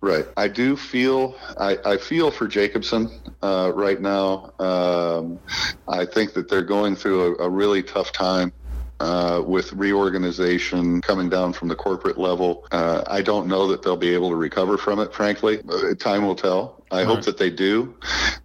[0.01, 0.27] Right.
[0.37, 3.11] I do feel I, I feel for Jacobsen
[3.43, 4.53] uh, right now.
[4.61, 5.41] Um,
[5.89, 8.53] I think that they're going through a, a really tough time.
[9.01, 13.97] Uh, with reorganization coming down from the corporate level, uh, I don't know that they'll
[13.97, 15.15] be able to recover from it.
[15.15, 16.83] Frankly, uh, time will tell.
[16.91, 17.95] I hope that they do,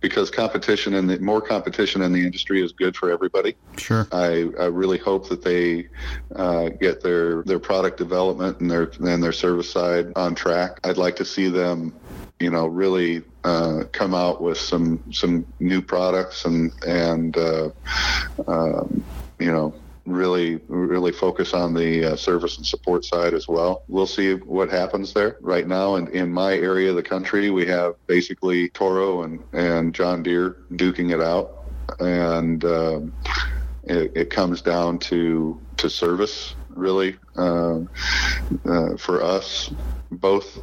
[0.02, 3.56] because competition and more competition in the industry is good for everybody.
[3.78, 4.08] Sure.
[4.12, 5.88] I, I really hope that they
[6.36, 10.80] uh, get their their product development and their and their service side on track.
[10.84, 11.96] I'd like to see them,
[12.40, 17.70] you know, really uh, come out with some some new products and and uh,
[18.48, 19.04] um,
[19.40, 19.74] you know
[20.06, 23.84] really really focus on the uh, service and support side as well.
[23.88, 25.38] We'll see what happens there.
[25.42, 29.94] Right now, in, in my area of the country, we have basically Toro and, and
[29.94, 31.66] John Deere duking it out,
[32.00, 33.14] and um,
[33.84, 37.80] it, it, comes down to to service really uh,
[38.66, 39.72] uh, for us
[40.12, 40.60] both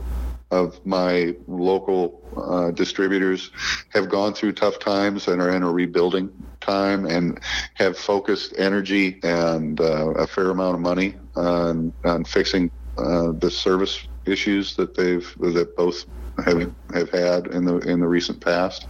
[0.50, 3.50] of my local uh, distributors
[3.90, 7.40] have gone through tough times and are in a rebuilding time and
[7.74, 13.50] have focused energy and uh, a fair amount of money on, on fixing uh, the
[13.50, 16.04] service issues that they've that both
[16.42, 18.86] have have had in the in the recent past.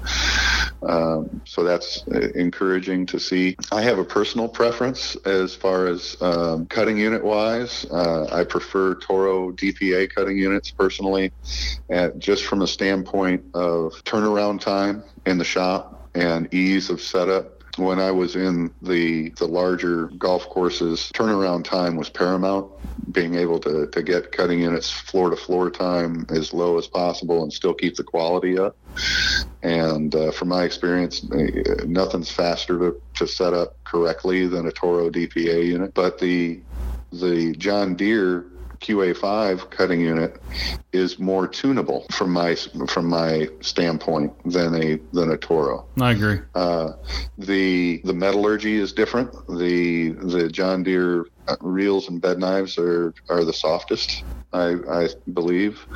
[0.82, 3.56] Um, so that's encouraging to see.
[3.70, 7.84] I have a personal preference as far as um, cutting unit wise.
[7.90, 11.32] Uh, I prefer Toro DPA cutting units personally,
[11.90, 17.59] at, just from a standpoint of turnaround time in the shop and ease of setup
[17.76, 22.70] when I was in the the larger golf courses, turnaround time was paramount.
[23.12, 27.42] Being able to, to get cutting units floor to floor time as low as possible
[27.42, 28.76] and still keep the quality up.
[29.62, 34.72] And uh, from my experience, uh, nothing's faster to, to set up correctly than a
[34.72, 35.94] Toro DPA unit.
[35.94, 36.62] But the
[37.12, 38.46] the John Deere
[38.80, 40.40] QA5 cutting unit
[40.92, 42.54] is more tunable from my
[42.88, 45.86] from my standpoint than a than a Toro.
[46.00, 46.38] I agree.
[46.54, 46.92] Uh,
[47.36, 49.32] the the metallurgy is different.
[49.48, 51.26] The the John Deere
[51.60, 55.86] reels and bed knives are are the softest I, I believe,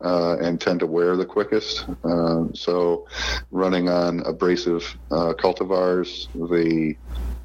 [0.00, 1.84] uh, and tend to wear the quickest.
[2.04, 3.06] Uh, so,
[3.50, 6.94] running on abrasive uh, cultivars, the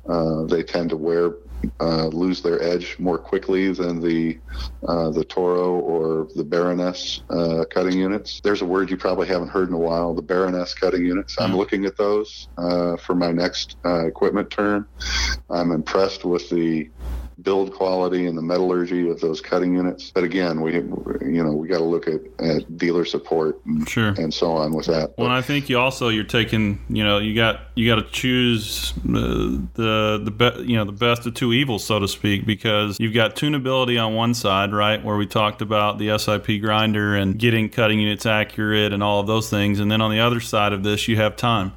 [0.07, 1.33] uh, they tend to wear
[1.79, 4.39] uh, lose their edge more quickly than the
[4.87, 8.41] uh, the Toro or the Baroness uh, cutting units.
[8.43, 11.35] There's a word you probably haven't heard in a while: the Baroness cutting units.
[11.39, 14.85] I'm looking at those uh, for my next uh, equipment turn.
[15.49, 16.89] I'm impressed with the
[17.41, 20.11] build quality and the metallurgy of those cutting units.
[20.11, 24.09] But again, we you know we got to look at, at dealer support and, Sure.
[24.17, 25.13] and so on with that.
[25.17, 28.93] Well, I think you also you're taking you know you got you got to choose
[28.99, 32.97] uh, the the be, you know the best of two evils so to speak because
[32.99, 37.37] you've got tunability on one side right where we talked about the SIP grinder and
[37.37, 40.73] getting cutting units accurate and all of those things and then on the other side
[40.73, 41.73] of this you have time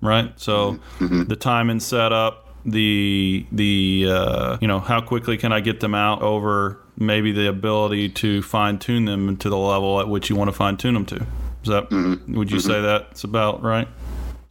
[0.00, 5.60] right so the time and setup the the uh, you know how quickly can I
[5.60, 10.08] get them out over maybe the ability to fine tune them to the level at
[10.08, 11.26] which you want to fine tune them to.
[11.62, 11.90] Is that
[12.28, 13.88] would you say that's about right?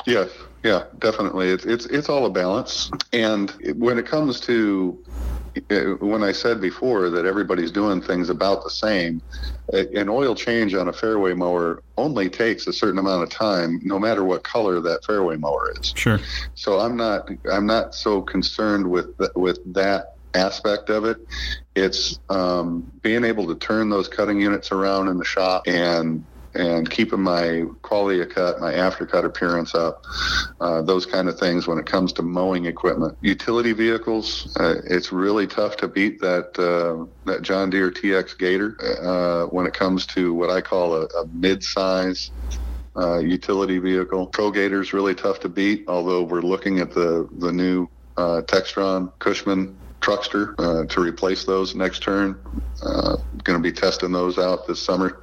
[0.05, 0.29] Yes,
[0.63, 1.49] yeah, definitely.
[1.49, 2.91] It's it's it's all a balance.
[3.13, 5.03] And when it comes to
[5.99, 9.21] when I said before that everybody's doing things about the same,
[9.73, 13.79] uh, an oil change on a fairway mower only takes a certain amount of time,
[13.83, 15.93] no matter what color that fairway mower is.
[15.95, 16.19] Sure.
[16.55, 21.17] So I'm not I'm not so concerned with th- with that aspect of it.
[21.75, 26.89] It's um, being able to turn those cutting units around in the shop and and
[26.89, 30.03] keeping my quality of cut, my aftercut appearance up,
[30.59, 33.17] uh, those kind of things when it comes to mowing equipment.
[33.21, 38.75] Utility vehicles, uh, it's really tough to beat that uh, that John Deere TX Gator
[39.01, 42.31] uh, when it comes to what I call a, a mid-size
[42.95, 44.27] uh, utility vehicle.
[44.27, 47.87] Pro Gator's really tough to beat, although we're looking at the the new
[48.17, 52.37] uh, Textron Cushman truckster uh, to replace those next turn.
[52.83, 55.21] Uh, going to be testing those out this summer,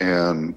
[0.00, 0.54] and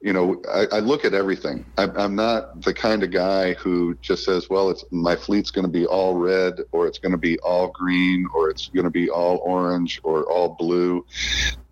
[0.00, 1.64] you know I, I look at everything.
[1.76, 5.64] I, I'm not the kind of guy who just says, "Well, it's my fleet's going
[5.66, 8.90] to be all red, or it's going to be all green, or it's going to
[8.90, 11.04] be all orange, or all blue."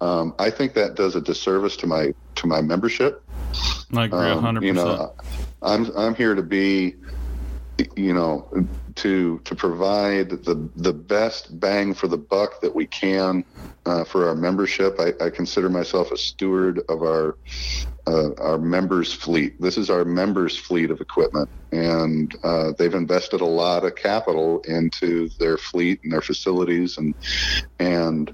[0.01, 3.23] Um, I think that does a disservice to my to my membership.
[3.93, 5.15] I agree a Um, you know,
[5.63, 6.97] I'm I'm here to be,
[7.97, 8.49] you know,
[9.01, 13.45] to to provide the the best bang for the buck that we can
[13.87, 15.01] uh, for our membership.
[15.01, 17.37] I, I consider myself a steward of our
[18.07, 19.61] uh, our members' fleet.
[19.61, 24.61] This is our members' fleet of equipment, and uh, they've invested a lot of capital
[24.67, 27.15] into their fleet and their facilities, and
[27.79, 28.33] and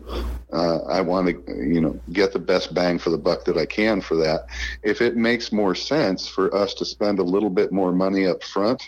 [0.53, 3.67] uh, I want to you know get the best bang for the buck that I
[3.67, 4.47] can for that.
[4.83, 8.43] If it makes more sense for us to spend a little bit more money up
[8.43, 8.83] front,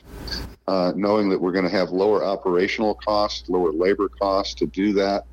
[0.66, 4.92] uh, knowing that we're going to have lower operational costs, lower labor costs to do
[4.92, 5.24] that,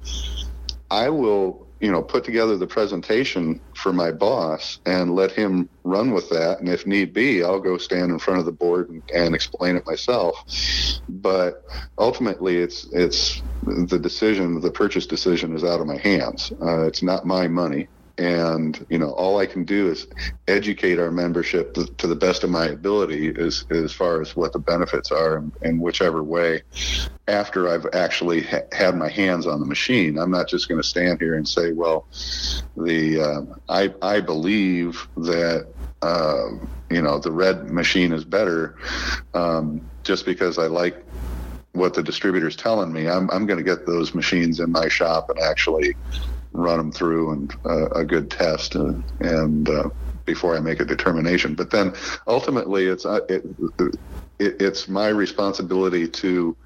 [0.90, 6.12] I will, you know, put together the presentation for my boss and let him run
[6.12, 6.60] with that.
[6.60, 9.76] And if need be, I'll go stand in front of the board and, and explain
[9.76, 10.36] it myself.
[11.10, 11.56] But
[12.00, 16.52] ultimately, it's it's the decision, the purchase decision is out of my hands.
[16.62, 17.90] Uh, it's not my money.
[18.18, 20.08] And you know, all I can do is
[20.48, 24.54] educate our membership to, to the best of my ability, as as far as what
[24.54, 26.64] the benefits are, in, in whichever way.
[27.28, 30.88] After I've actually ha- had my hands on the machine, I'm not just going to
[30.88, 32.08] stand here and say, "Well,
[32.78, 36.48] the uh, I I believe that uh,
[36.90, 38.78] you know the red machine is better,"
[39.34, 41.06] um, just because I like
[41.74, 43.10] what the distributor's telling me.
[43.10, 45.96] I'm I'm going to get those machines in my shop and actually
[46.58, 49.90] run them through and uh, a good test uh, and uh,
[50.26, 51.56] before I make a determination.
[51.56, 51.96] But then
[52.28, 53.44] ultimately, it's uh, it,
[54.40, 56.58] it, it's my responsibility to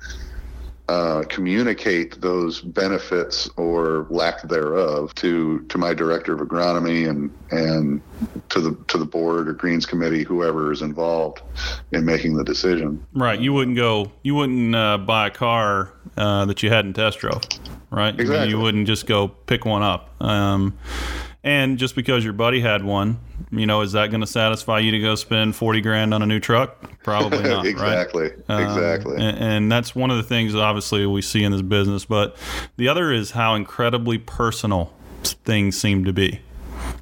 [0.90, 8.02] uh, communicate those benefits or lack thereof to to my director of agronomy and and
[8.50, 11.44] to the to the board or greens committee, whoever is involved
[11.92, 13.06] in making the decision.
[13.14, 13.40] Right.
[13.40, 14.12] You wouldn't go.
[14.24, 17.44] You wouldn't uh, buy a car uh, that you hadn't test drove.
[17.92, 18.20] Right.
[18.20, 18.50] Exactly.
[18.50, 20.10] you wouldn't just go pick one up.
[20.20, 20.76] Um,
[21.44, 23.20] and just because your buddy had one,
[23.52, 26.26] you know, is that going to satisfy you to go spend forty grand on a
[26.26, 27.02] new truck?
[27.04, 27.64] Probably not.
[27.66, 27.68] Right.
[27.68, 29.16] exactly, Um, exactly.
[29.18, 32.06] and, and that's one of the things, obviously, we see in this business.
[32.06, 32.36] But
[32.78, 36.42] the other is how incredibly personal things seem to be.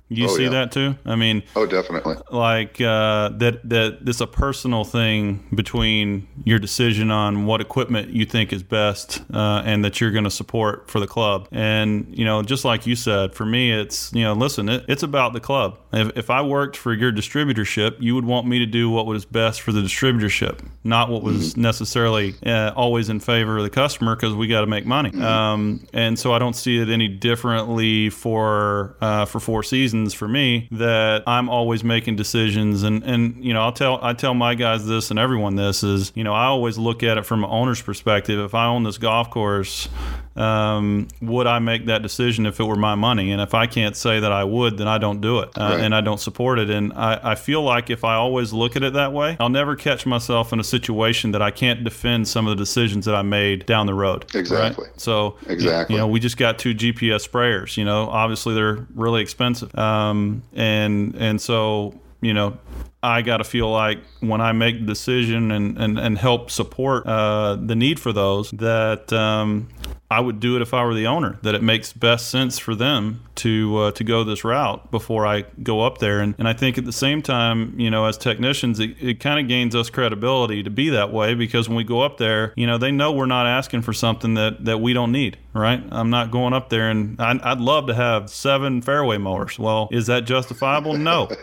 [0.10, 0.50] You Oh, see yeah.
[0.50, 0.96] that too?
[1.06, 2.16] I mean, Oh, definitely.
[2.32, 8.26] like uh, that that this a personal thing between your decision on what equipment you
[8.26, 12.24] think is best uh, and that you're going to support for the club and you
[12.24, 15.40] know just like you said for me it's you know listen it, it's about the
[15.40, 19.06] club if, if i worked for your distributorship you would want me to do what
[19.06, 23.70] was best for the distributorship not what was necessarily uh, always in favor of the
[23.70, 27.08] customer because we got to make money um, and so i don't see it any
[27.08, 32.84] differently for uh, for four seasons for me that i'm always making decisions.
[32.84, 36.12] And and you know i'll tell i tell my guys this and everyone this is
[36.16, 38.40] you know i always look at it from an owner's perspective.
[38.40, 39.90] If i own this golf course
[40.38, 43.32] um, would I make that decision if it were my money?
[43.32, 45.80] And if I can't say that I would, then I don't do it uh, Right.
[45.82, 46.70] and I don't support it.
[46.70, 49.76] And I, I feel like if I always look at it that way, I'll never
[49.76, 53.22] catch myself in a situation that I can't defend some of the decisions that I
[53.22, 54.26] made down the road.
[54.34, 54.40] right?
[54.40, 54.88] Exactly.
[54.98, 55.96] So Exactly.
[55.96, 57.78] you know, we just got two GPS sprayers.
[57.78, 62.58] You know, obviously they're really expensive, um, and and so you know.
[63.04, 67.06] I got to feel like when I make the decision and, and, and help support
[67.06, 69.70] uh, the need for those, that um,
[70.10, 71.38] I would do it if I were the owner.
[71.42, 75.46] That it makes best sense for them to uh, to go this route before I
[75.62, 76.20] go up there.
[76.20, 79.40] And, and I think at the same time, you know, as technicians, it, it kind
[79.40, 82.68] of gains us credibility to be that way because when we go up there, you
[82.68, 85.84] know, they know we're not asking for something that, that we don't need, right?
[85.92, 89.60] I'm not going up there and I'd, I'd love to have seven fairway mowers.
[89.60, 90.96] Well, is that justifiable?
[90.98, 91.30] No.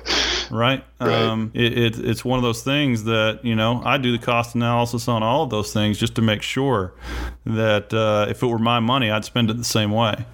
[0.51, 0.85] Right.
[1.01, 1.11] Right.
[1.11, 4.55] Um, it, it, it's one of those things that, you know, I do the cost
[4.55, 6.93] analysis on all of those things just to make sure
[7.47, 10.25] that uh, if it were my money, I'd spend it the same way.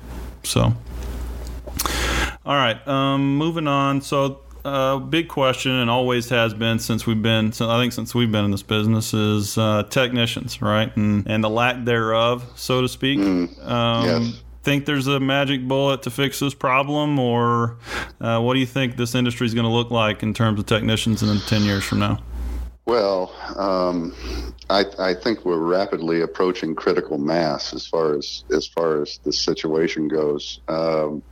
[0.42, 0.74] So,
[2.44, 4.02] all right, um, moving on.
[4.02, 8.14] So, uh, big question, and always has been since we've been, since, I think, since
[8.14, 12.82] we've been in this business, is uh, technicians, right, and and the lack thereof, so
[12.82, 13.18] to speak.
[13.18, 14.42] Um, yes.
[14.62, 17.78] Think there's a magic bullet to fix this problem, or
[18.20, 20.66] uh, what do you think this industry is going to look like in terms of
[20.66, 22.18] technicians in ten years from now?
[22.90, 24.12] Well, um,
[24.68, 29.32] I, I think we're rapidly approaching critical mass as far as as far as the
[29.32, 31.22] situation goes, um,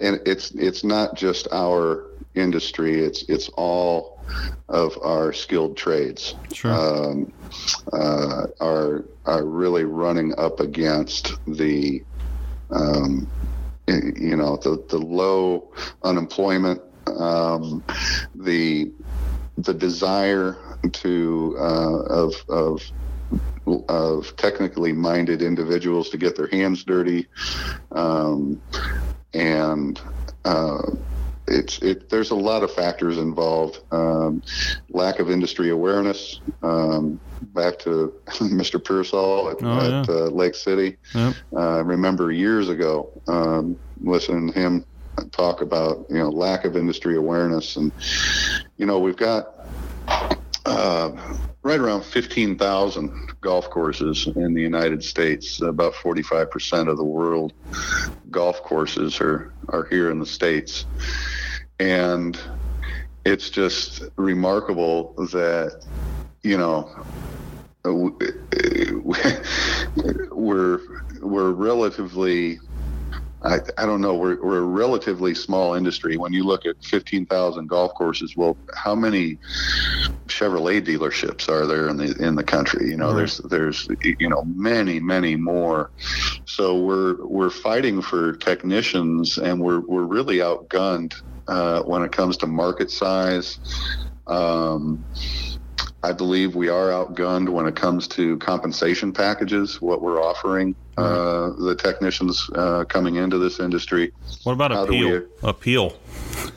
[0.00, 2.04] and it's it's not just our
[2.34, 4.22] industry; it's it's all
[4.68, 6.72] of our skilled trades Sure.
[6.74, 7.32] um,
[7.94, 12.02] uh, are are really running up against the
[12.68, 13.26] um,
[13.88, 15.72] you know the the low
[16.02, 17.82] unemployment, um,
[18.34, 18.92] the
[19.56, 20.58] the desire
[20.92, 22.82] to uh, of of
[23.88, 27.26] of technically minded individuals to get their hands dirty,
[27.92, 28.60] um,
[29.32, 30.00] and
[30.44, 30.82] uh,
[31.46, 32.08] it's it.
[32.10, 33.78] There's a lot of factors involved.
[33.90, 34.42] Um,
[34.90, 36.40] lack of industry awareness.
[36.62, 38.82] Um, back to Mr.
[38.82, 40.96] Pearsall at, Oh, at uh, Lake City.
[41.14, 41.34] Yep.
[41.54, 44.84] Uh, I remember years ago um, listening to him
[45.30, 47.92] talk about you know lack of industry awareness, and
[48.76, 49.46] you know we've got
[50.66, 51.12] uh,
[51.62, 55.60] right around 15,000 golf courses in the United States.
[55.60, 57.52] About 45% of the world
[58.30, 60.86] golf courses are are here in the states,
[61.78, 62.38] and
[63.24, 65.84] it's just remarkable that
[66.42, 66.90] you know
[70.32, 70.80] we're
[71.20, 72.58] we're relatively
[73.44, 74.14] I, I don't know.
[74.16, 76.16] We're, we're a relatively small industry.
[76.16, 79.38] When you look at 15,000 golf courses well how many
[80.28, 82.90] Chevrolet dealerships are there in the in the country?
[82.90, 83.14] You know Right.
[83.14, 85.90] there's there's you know many many more.
[86.46, 91.12] So we're we're fighting for technicians and we're we're really outgunned
[91.48, 93.58] uh, when it comes to market size.
[94.26, 95.06] Um,
[96.02, 101.50] I believe we are outgunned when it comes to compensation packages, what we're offering uh,
[101.50, 104.12] the technicians uh, coming into this industry.
[104.44, 105.22] What about How appeal?
[105.42, 105.96] Appeal.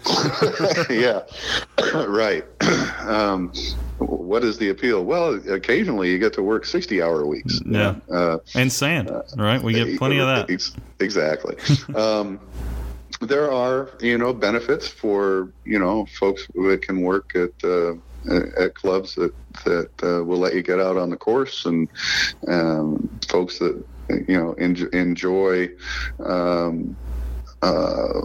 [0.89, 1.21] yeah,
[2.07, 2.45] right.
[3.07, 3.53] Um,
[3.99, 5.05] what is the appeal?
[5.05, 7.61] Well, occasionally you get to work 60 hour weeks.
[7.65, 7.95] Yeah.
[8.11, 9.61] Uh, And sand, right?
[9.63, 10.49] We get plenty of that.
[10.49, 11.55] Ex- Exactly.
[11.95, 12.39] um,
[13.21, 17.93] there are, you know, benefits for, you know, folks that can work at uh,
[18.57, 19.33] at clubs that
[19.65, 21.87] that uh, will let you get out on the course, and
[22.47, 25.69] um, folks that you know en- enjoy.
[26.23, 26.97] Um,
[27.61, 28.21] uh,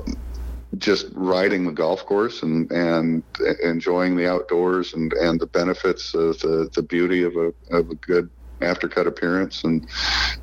[0.78, 3.22] just riding the golf course and, and
[3.62, 7.94] enjoying the outdoors and, and the benefits of the, the beauty of a, of a
[7.96, 8.30] good
[8.62, 9.86] aftercut appearance and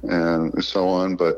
[0.04, 1.16] and so on.
[1.16, 1.38] But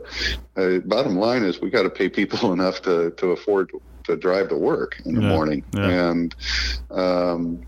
[0.57, 3.69] uh, bottom line is we got to pay people enough to, to afford
[4.05, 5.63] to, drive to work in the Yeah, morning.
[5.73, 5.89] yeah.
[5.89, 6.35] And
[6.89, 7.61] um,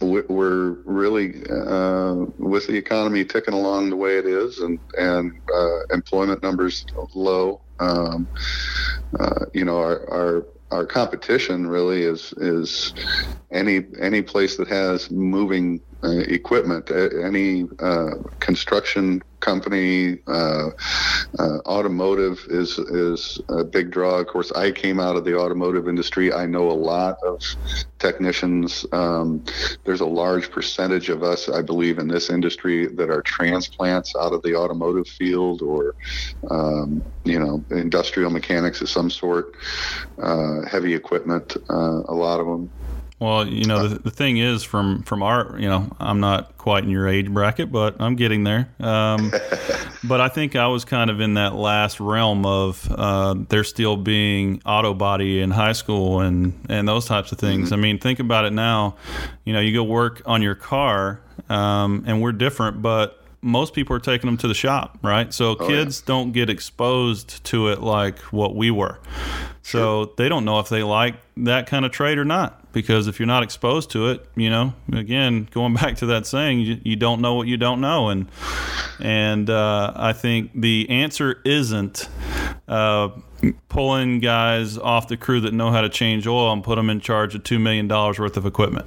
[0.00, 5.78] we're really uh, with the economy ticking along the way it is and and uh,
[5.92, 6.84] employment numbers
[7.14, 7.62] low.
[7.80, 8.28] Um,
[9.18, 12.92] uh, you know, our, our our competition really is is
[13.52, 18.10] any any place that has moving uh, equipment, any uh,
[18.40, 20.70] construction company, uh,
[21.38, 24.18] uh, automotive is is a big draw.
[24.18, 26.32] Of course, I came out of the automotive industry.
[26.32, 27.42] I know a lot of
[27.98, 28.86] technicians.
[28.92, 29.44] Um,
[29.84, 34.32] there's a large percentage of us, I believe, in this industry that are transplants out
[34.32, 35.94] of the automotive field or,
[36.50, 39.46] um, you know, industrial mechanics of some sort,
[40.22, 41.56] uh, heavy equipment.
[41.68, 42.70] Uh, a lot of them.
[43.20, 46.84] Well, you know, the, the thing is, from from our, you know, I'm not quite
[46.84, 48.68] in your age bracket, but I'm getting there.
[48.78, 49.32] Um,
[50.04, 53.96] but I think I was kind of in that last realm of uh, there still
[53.96, 57.66] being auto body in high school and and those types of things.
[57.66, 57.74] Mm-hmm.
[57.74, 58.94] I mean, think about it now.
[59.44, 63.96] You know, you go work on your car, um, and we're different, but most people
[63.96, 65.34] are taking them to the shop, right?
[65.34, 66.06] So oh, kids yeah.
[66.06, 69.00] don't get exposed to it like what we were.
[69.62, 70.14] So sure.
[70.16, 73.26] they don't know if they like that kind of trade or not because if you're
[73.26, 77.20] not exposed to it, you know, again, going back to that saying, you, you don't
[77.20, 78.28] know what you don't know, and
[79.00, 82.08] and uh, I think the answer isn't
[82.66, 83.08] uh,
[83.68, 87.00] pulling guys off the crew that know how to change oil and put them in
[87.00, 88.86] charge of two million dollars worth of equipment.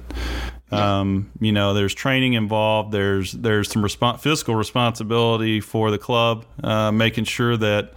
[0.72, 2.92] Um, you know, there's training involved.
[2.92, 3.86] There's there's some
[4.18, 7.92] fiscal responsibility for the club, uh, making sure that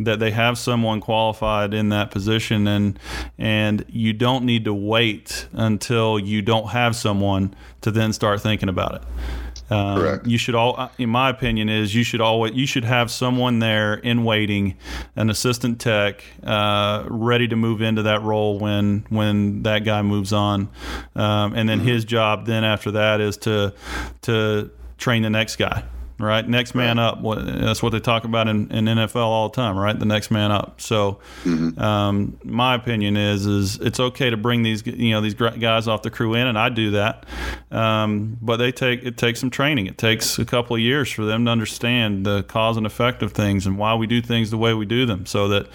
[0.00, 2.98] that they have someone qualified in that position, and
[3.38, 8.68] and you don't need to wait until you don't have someone to then start thinking
[8.68, 9.02] about it.
[9.68, 10.26] Um, Correct.
[10.26, 13.94] You should all, in my opinion, is you should always you should have someone there
[13.94, 14.76] in waiting,
[15.16, 20.32] an assistant tech, uh, ready to move into that role when when that guy moves
[20.32, 20.68] on,
[21.14, 21.88] um, and then mm-hmm.
[21.88, 23.74] his job then after that is to
[24.22, 25.82] to train the next guy
[26.18, 26.46] right?
[26.48, 27.04] Next man right.
[27.04, 27.22] up.
[27.22, 29.98] That's what they talk about in, in NFL all the time, right?
[29.98, 30.80] The next man up.
[30.80, 31.78] So, mm-hmm.
[31.80, 36.02] um, my opinion is is it's okay to bring these you know these guys off
[36.02, 37.26] the crew in, and I do that.
[37.70, 39.86] Um, but they take it takes some training.
[39.86, 43.32] It takes a couple of years for them to understand the cause and effect of
[43.32, 45.68] things and why we do things the way we do them, so that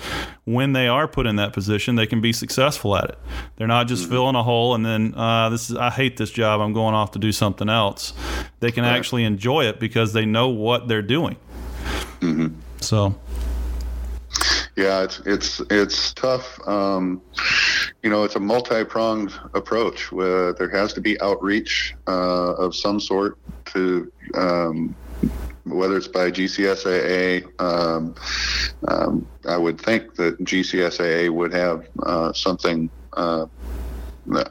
[0.46, 3.20] when they are put in that position, they can be successful at it.
[3.56, 4.12] They're not just mm-hmm.
[4.12, 6.62] filling a hole and then uh, this is I hate this job.
[6.62, 8.14] I'm going off to do something else.
[8.60, 8.96] They can right.
[8.96, 11.36] actually enjoy it because they know what they're doing.
[12.20, 12.48] Mm-hmm.
[12.80, 13.16] So.
[14.76, 16.60] Yeah, it's it's it's tough.
[16.66, 17.22] Um,
[18.04, 20.12] you know, it's a multi-pronged approach.
[20.12, 23.38] Where there has to be outreach uh, of some sort
[23.74, 24.96] to um,
[25.66, 27.62] whether it's by GCSAA.
[27.62, 28.16] Um,
[28.88, 33.46] um, I would think that GCSAA would have uh, something uh,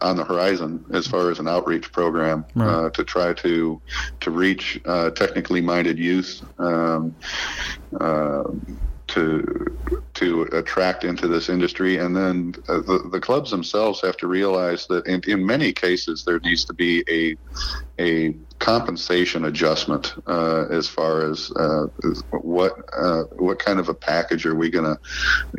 [0.01, 2.68] on the horizon as far as an outreach program right.
[2.68, 3.81] uh, to try to
[4.20, 6.43] to reach uh, technically minded youth.
[6.59, 7.16] Um,
[8.01, 8.45] uh,
[9.09, 9.76] to
[10.14, 14.87] to attract into this industry, and then uh, the the clubs themselves have to realize
[14.87, 17.37] that in, in many cases there needs to be a
[18.01, 21.87] a compensation adjustment uh, as far as, uh,
[22.31, 24.99] what uh, what kind of a package are we gonna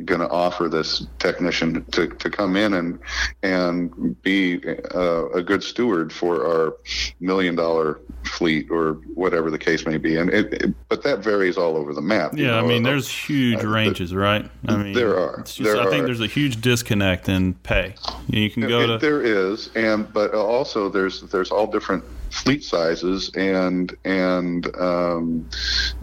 [0.06, 3.00] gonna offer this technician to, to come in and
[3.42, 4.62] and be
[4.94, 6.78] uh, a good steward for our
[7.20, 11.58] million dollar fleet or whatever the case may be and it, it, but that varies
[11.58, 12.60] all over the map yeah know?
[12.60, 16.04] I mean there's huge uh, ranges right I mean there are just, there I think
[16.04, 16.06] are.
[16.06, 17.96] there's a huge disconnect in pay
[18.28, 23.30] you can go to there is and but also there's there's all different fleet sizes
[23.36, 25.50] and and um,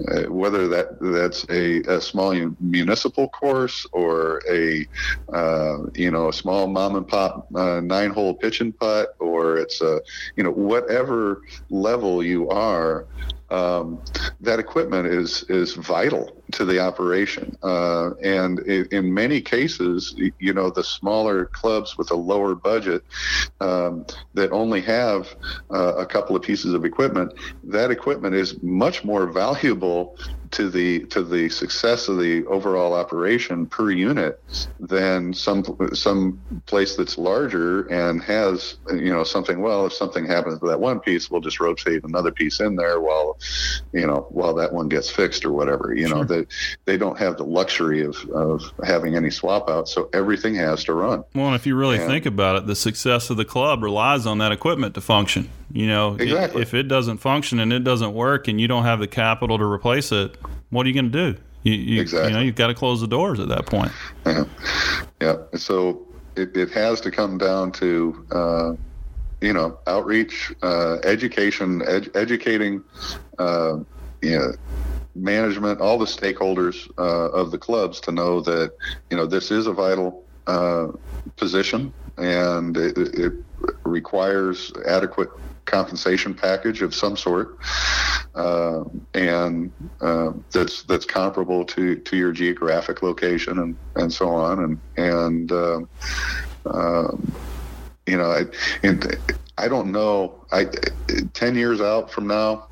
[0.08, 4.86] uh, whether that that's a, a, small municipal course or a
[5.32, 9.56] uh, you know a small mom and pop uh, nine hole pitch and putt or
[9.56, 10.00] it's a
[10.36, 13.06] you know whatever level you are
[13.50, 14.02] um,
[14.40, 17.56] that equipment is is vital to the operation.
[17.62, 23.02] Uh, and in, in, many cases, you know, the smaller clubs with a lower budget
[23.60, 25.34] um, that only have
[25.70, 27.32] uh, a couple of pieces of equipment,
[27.64, 30.16] that equipment is much more valuable
[30.50, 34.40] to the to the success of the overall operation per unit
[34.80, 40.58] than some some place that's larger and has you know something well if something happens
[40.58, 43.38] to that one piece we'll just rotate another piece in there while
[43.92, 46.16] you know while that one gets fixed or whatever you sure.
[46.16, 46.48] know that
[46.86, 50.84] they, they don't have the luxury of, of having any swap out so everything has
[50.84, 53.82] to run well if you really and, think about it the success of the club
[53.82, 56.62] relies on that equipment to function you know exactly.
[56.62, 59.64] if it doesn't function and it doesn't work and you don't have the capital to
[59.64, 60.36] replace it
[60.70, 61.40] what are you going to do?
[61.62, 62.30] You, you, exactly.
[62.30, 63.92] you know, you've got to close the doors at that point.
[64.26, 64.44] Yeah.
[65.20, 65.36] yeah.
[65.56, 66.06] So
[66.36, 68.72] it, it has to come down to, uh,
[69.40, 72.82] you know, outreach, uh, education, ed- educating,
[73.38, 73.78] uh,
[74.22, 74.52] you know,
[75.14, 78.72] management, all the stakeholders uh, of the clubs to know that,
[79.10, 80.88] you know, this is a vital uh,
[81.36, 83.32] position, and it, it
[83.84, 85.28] requires adequate
[85.68, 87.58] compensation package of some sort,
[88.34, 88.82] uh,
[89.14, 94.80] and uh, that's that's comparable to, to your geographic location and, and so on, and
[94.96, 95.80] and uh,
[96.66, 97.32] um,
[98.06, 98.44] you know, I,
[98.82, 99.16] and
[99.58, 100.44] I don't know.
[100.50, 100.66] I
[101.34, 102.66] ten years out from now,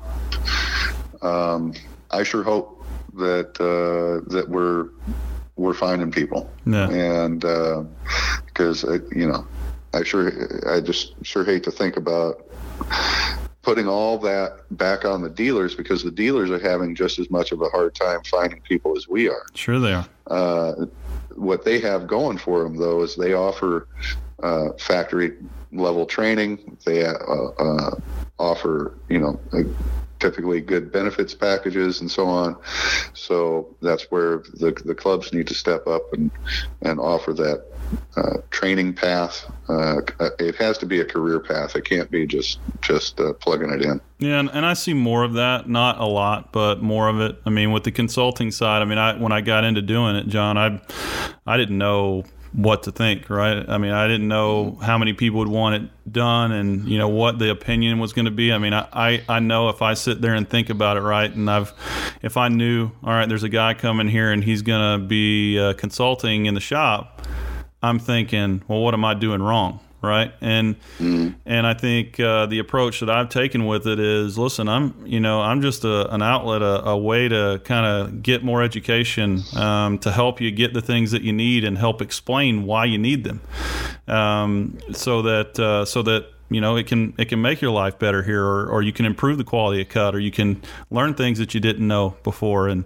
[1.21, 1.73] um,
[2.11, 2.83] I sure hope
[3.13, 4.89] that uh, that we're
[5.55, 6.89] we're finding people, Yeah.
[6.89, 7.41] and
[8.45, 9.45] because uh, you know,
[9.93, 10.31] I sure
[10.71, 12.46] I just sure hate to think about
[13.61, 17.51] putting all that back on the dealers because the dealers are having just as much
[17.51, 19.45] of a hard time finding people as we are.
[19.55, 20.07] Sure they are.
[20.27, 20.85] Uh,
[21.35, 23.87] what they have going for them, though, is they offer
[24.41, 25.33] uh, factory
[25.71, 26.77] level training.
[26.85, 27.95] They uh, uh,
[28.39, 29.39] offer, you know,
[30.19, 32.57] typically good benefits packages and so on.
[33.13, 36.31] So that's where the the clubs need to step up and
[36.81, 37.65] and offer that
[38.15, 39.49] uh, training path.
[39.69, 40.01] Uh,
[40.39, 41.75] it has to be a career path.
[41.75, 44.01] It can't be just just uh, plugging it in.
[44.19, 45.69] Yeah, and, and I see more of that.
[45.69, 47.39] Not a lot, but more of it.
[47.45, 48.81] I mean, with the consulting side.
[48.81, 50.81] I mean, I when I got into doing it, John, I
[51.45, 52.23] I didn't know
[52.57, 53.63] what to think, right?
[53.69, 57.07] I mean, I didn't know how many people would want it done and, you know,
[57.07, 58.51] what the opinion was going to be.
[58.51, 61.31] I mean, I, I, I, know if I sit there and think about it right,
[61.31, 61.71] and I've,
[62.23, 65.59] if I knew, all right, there's a guy coming here and he's going to be
[65.59, 67.21] uh, consulting in the shop,
[67.83, 69.79] I'm thinking, well, what am I doing wrong?
[70.01, 70.31] Right?
[70.41, 71.35] And mm.
[71.45, 75.19] and I think uh, the approach that I've taken with it is, listen, I'm you
[75.19, 79.43] know I'm just a, an outlet, a, a way to kind of get more education
[79.55, 82.97] um, to help you get the things that you need and help explain why you
[82.97, 83.41] need them,
[84.07, 87.99] um, so that uh, so that you know it can it can make your life
[87.99, 91.13] better here or, or you can improve the quality of cut or you can learn
[91.13, 92.67] things that you didn't know before.
[92.67, 92.85] And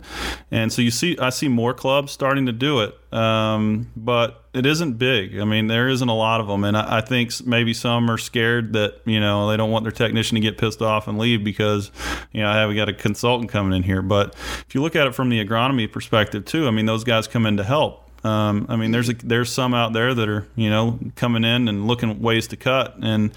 [0.50, 4.66] and so you see I see more clubs starting to do it um, but it
[4.66, 5.40] isn't big.
[5.40, 8.18] I mean there isn't a lot of them and I, I, think maybe some are
[8.18, 11.44] scared that you know they don't want their technician to get pissed off and leave
[11.44, 11.92] because
[12.32, 14.02] you know hey, we got a consultant coming in here.
[14.02, 14.36] But
[14.68, 17.46] if you look at it from the agronomy perspective too I mean those guys come
[17.46, 20.70] in to help um, I mean, there's a, there's some out there that are you
[20.70, 23.32] know coming in and looking ways to cut, and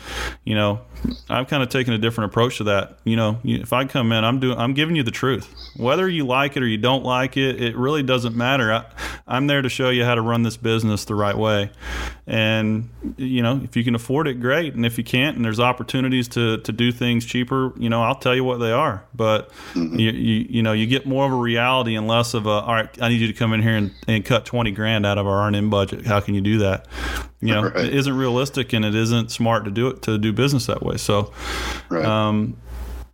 [0.45, 0.81] you know
[1.29, 2.99] I've kind of taken a different approach to that.
[3.05, 6.27] You know, if I come in, I'm doing I'm giving you the truth, whether you
[6.27, 7.63] like it or you don't like it.
[7.63, 8.73] It really doesn't matter.
[8.73, 8.85] I,
[9.27, 11.71] I'm there to show you how to run this business the right way,
[12.27, 15.61] and you know if you can afford it, great, and if you can't, and there's
[15.61, 19.05] opportunities to to do things cheaper, you know I'll tell you what they are.
[19.15, 19.99] But mm-hmm.
[19.99, 22.75] you, you you know you get more of a reality and less of a all
[22.75, 22.89] right.
[23.03, 25.41] I need you to come in here and, and cut twenty grand out of our
[25.43, 26.07] R&M budget.
[26.07, 26.87] How can you do that?
[27.41, 27.85] You know, right.
[27.85, 30.97] it isn't realistic and it isn't smart to do it to do business that way.
[30.97, 31.31] So,
[31.91, 32.05] right.
[32.05, 32.57] um,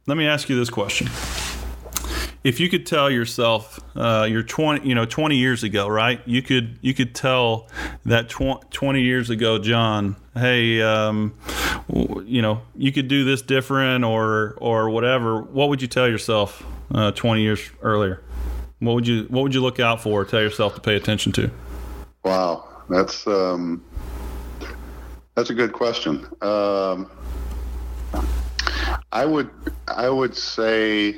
[0.07, 1.09] let me ask you this question:
[2.43, 6.23] If you could tell yourself, uh, you're 20, you know, 20 years ago, right?
[6.27, 7.69] You could you could tell
[8.07, 11.35] that tw- 20 years ago, John, hey, um,
[12.25, 15.43] you know, you could do this different or or whatever.
[15.43, 16.65] What would you tell yourself
[16.95, 18.23] uh, 20 years earlier?
[18.79, 20.25] What would you What would you look out for?
[20.25, 21.51] Tell yourself to pay attention to.
[22.25, 23.85] Wow, that's um,
[25.35, 26.27] that's a good question.
[26.41, 27.11] Um,
[29.13, 29.51] I would
[29.89, 31.17] I would say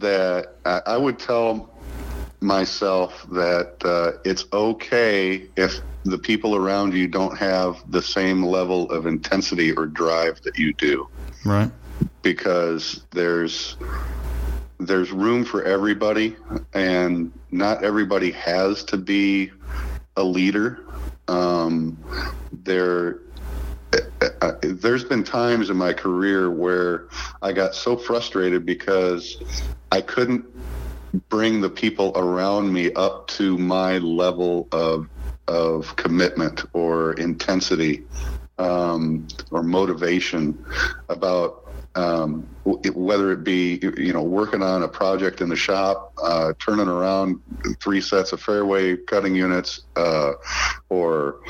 [0.00, 1.70] that I would tell
[2.40, 8.90] myself that uh, it's okay if the people around you don't have the same level
[8.90, 11.08] of intensity or drive that you do.
[11.44, 11.70] Right.
[12.22, 13.76] Because there's
[14.78, 16.36] there's room for everybody,
[16.74, 19.50] and not everybody has to be
[20.16, 20.80] a leader.
[21.28, 21.96] Um,
[22.52, 23.20] there,
[24.40, 27.08] uh, there's been times in my career where
[27.42, 29.36] I got so frustrated because
[29.90, 30.44] I couldn't
[31.28, 35.08] bring the people around me up to my level of
[35.46, 38.04] of commitment or intensity
[38.58, 40.64] um, or motivation
[41.08, 41.63] about
[41.96, 46.88] um, whether it be you know working on a project in the shop, uh, turning
[46.88, 47.40] around
[47.80, 50.32] three sets of fairway cutting units, uh,
[50.88, 51.40] or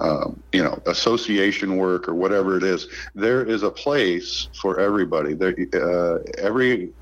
[0.00, 2.88] um, you know association work or whatever it is.
[3.14, 5.34] There is a place for everybody.
[5.34, 6.92] There, uh, every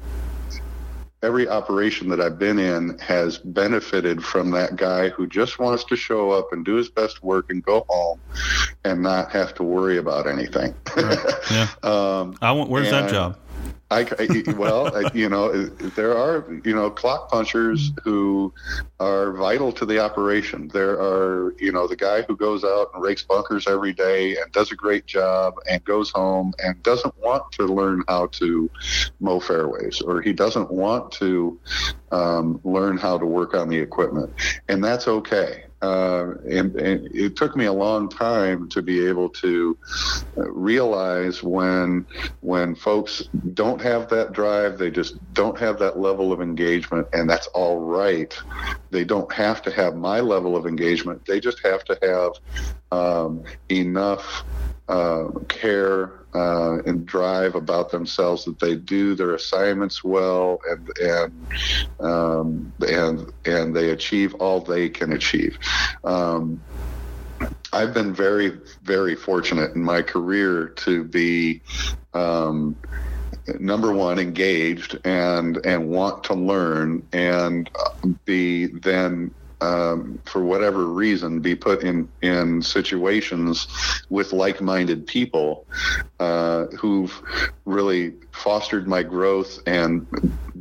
[1.22, 5.96] every operation that I've been in has benefited from that guy who just wants to
[5.96, 8.20] show up and do his best work and go home
[8.84, 10.74] and not have to worry about anything.
[10.96, 11.18] Right.
[11.50, 11.68] Yeah.
[11.82, 13.36] um, I want, where's that job?
[13.92, 15.64] I, I well, I, you know,
[15.96, 18.52] there are you know clock punchers who
[18.98, 20.68] are vital to the operation.
[20.68, 24.50] There are you know the guy who goes out and rakes bunkers every day and
[24.52, 28.70] does a great job and goes home and doesn't want to learn how to
[29.20, 31.58] mow fairways or he doesn't want to
[32.10, 34.32] um, learn how to work on the equipment,
[34.68, 35.64] and that's okay.
[35.82, 39.76] Uh, and, and, it took me a long time to be able to
[40.36, 42.06] realize when
[42.40, 43.22] when folks
[43.54, 47.80] don't have that drive, they just don't have that level of engagement, and that's all
[47.80, 48.34] right.
[48.90, 51.24] They don't have to have my level of engagement.
[51.26, 52.32] They just have to have
[52.92, 54.44] um, enough
[54.88, 61.48] uh, care uh, and drive about themselves that they do their assignments well and and
[62.00, 65.58] um, and and they achieve all they can achieve.
[66.04, 66.62] Um,
[67.72, 68.52] I've been very
[68.82, 71.62] very fortunate in my career to be.
[72.14, 72.76] Um,
[73.58, 77.70] number one engaged and and want to learn and
[78.24, 83.68] be then um, for whatever reason, be put in in situations
[84.10, 85.66] with like-minded people
[86.18, 87.22] uh, who've
[87.64, 90.06] really fostered my growth and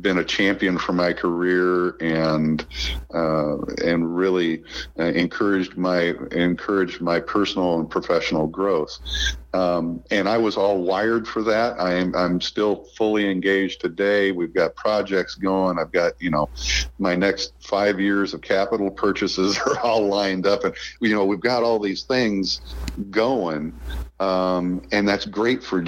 [0.00, 2.64] been a champion for my career and
[3.14, 4.62] uh, and really
[4.98, 8.98] uh, encouraged my encouraged my personal and professional growth.
[9.54, 11.78] Um, and I was all wired for that.
[11.78, 14.32] I am I'm still fully engaged today.
[14.32, 15.78] We've got projects going.
[15.78, 16.48] I've got you know
[16.98, 21.40] my next five years of capital purchases are all lined up, and you know we've
[21.40, 22.60] got all these things
[23.10, 23.72] going,
[24.20, 25.84] um, and that's great for.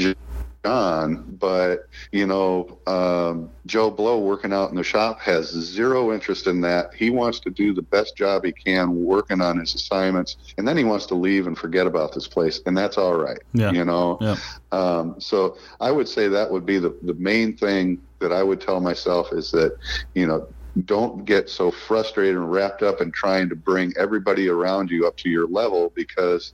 [0.64, 6.46] John, but you know, um, Joe Blow working out in the shop has zero interest
[6.46, 6.94] in that.
[6.94, 10.76] He wants to do the best job he can working on his assignments, and then
[10.76, 13.38] he wants to leave and forget about this place, and that's all right.
[13.52, 13.72] Yeah.
[13.72, 14.18] You know.
[14.20, 14.36] Yeah.
[14.72, 18.60] Um, so I would say that would be the the main thing that I would
[18.60, 19.76] tell myself is that,
[20.14, 20.48] you know,
[20.86, 25.16] don't get so frustrated and wrapped up in trying to bring everybody around you up
[25.18, 26.52] to your level because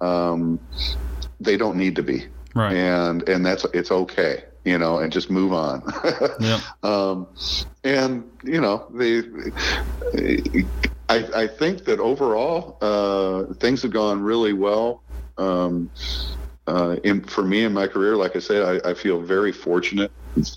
[0.00, 0.60] um,
[1.40, 2.74] they don't need to be Right.
[2.74, 5.82] and and that's it's okay you know and just move on
[6.40, 6.60] Yeah.
[6.82, 7.28] um,
[7.84, 10.72] and you know the
[11.08, 15.04] I, I think that overall uh, things have gone really well
[15.38, 15.90] um,
[16.68, 20.12] uh, in for me in my career like i said i, I feel very fortunate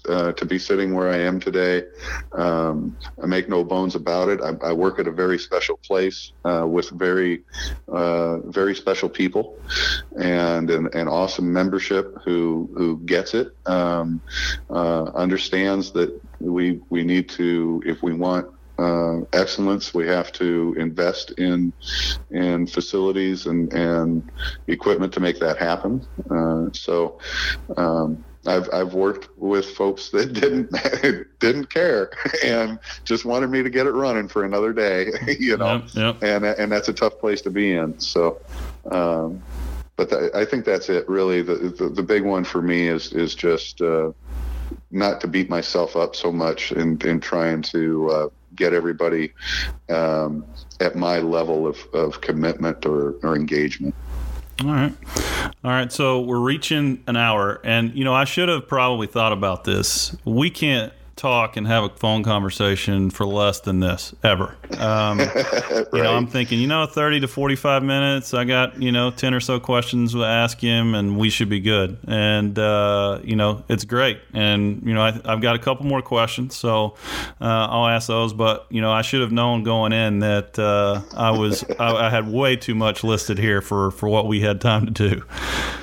[0.10, 1.84] uh, to be sitting where i am today.
[2.34, 4.40] Um, i make no bones about it.
[4.42, 7.44] I, I work at a very special place uh, with very
[7.88, 9.58] uh, very special people
[10.20, 13.48] and an, an awesome membership who who gets it.
[13.66, 14.22] Um,
[14.70, 16.10] uh, understands that
[16.40, 18.48] we we need to if we want
[18.78, 19.94] uh, excellence.
[19.94, 21.74] We have to invest in
[22.30, 24.30] in facilities and, and
[24.68, 26.06] equipment to make that happen.
[26.30, 27.20] Uh, so.
[27.78, 30.72] Um, I've I've worked with folks that didn't
[31.40, 32.10] didn't care
[32.44, 36.24] and just wanted me to get it running for another day, you know, Yep, yep.
[36.24, 38.00] and and that's a tough place to be in.
[38.00, 38.40] So,
[38.92, 39.44] um,
[39.96, 41.08] but th- I think that's it.
[41.08, 44.12] Really, the, the the big one for me is is just uh,
[44.90, 49.34] not to beat myself up so much in in trying to uh, get everybody
[49.90, 50.46] um,
[50.80, 53.96] at my level of, of commitment or, or engagement.
[54.62, 54.94] All right.
[55.64, 55.92] All right.
[55.92, 57.60] So we're reaching an hour.
[57.64, 60.16] And, you know, I should have probably thought about this.
[60.26, 64.56] We can't talk and have a phone conversation for less than this ever.
[64.78, 65.20] Um,
[65.94, 68.34] You know, I'm thinking, you know, 30 to 45 minutes.
[68.34, 71.60] I got, you know, 10 or so questions to ask him, and we should be
[71.60, 71.98] good.
[72.08, 74.22] And, uh, you know, it's great.
[74.34, 76.96] And, you know, I, I've got a couple more questions, so
[77.42, 78.32] uh, I'll ask those.
[78.32, 82.10] But, you know, I should have known going in that uh, I was, I, I
[82.10, 85.24] had way too much listed here for, for what we had time to do.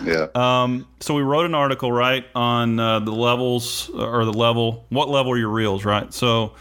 [0.05, 0.29] yeah.
[0.35, 5.09] Um, so we wrote an article, right, on uh, the levels or the level, what
[5.11, 6.13] level are your reels, right?
[6.13, 6.55] So,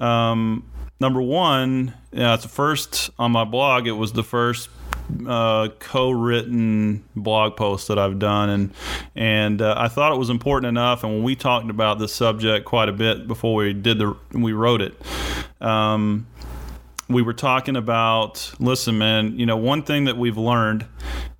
[0.00, 0.64] um,
[1.00, 3.86] number one, yeah, it's the first on my blog.
[3.86, 4.68] It was the first
[5.26, 8.74] uh, co-written blog post that I've done, and
[9.14, 11.04] and uh, I thought it was important enough.
[11.04, 14.52] And when we talked about this subject quite a bit before we did the we
[14.52, 14.94] wrote it.
[15.60, 16.26] Um,
[17.08, 20.86] we were talking about listen man you know one thing that we've learned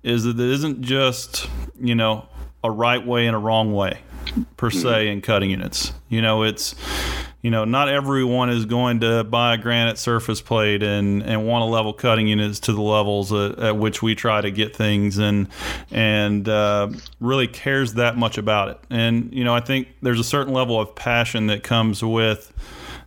[0.03, 1.49] is that it isn't just
[1.79, 2.27] you know
[2.63, 3.99] a right way and a wrong way
[4.57, 5.93] per se in cutting units.
[6.09, 6.75] You know it's
[7.41, 11.61] you know not everyone is going to buy a granite surface plate and and want
[11.61, 15.17] to level cutting units to the levels at, at which we try to get things
[15.17, 15.47] and
[15.91, 16.89] and uh,
[17.19, 18.79] really cares that much about it.
[18.89, 22.53] And you know i think there's a certain level of passion that comes with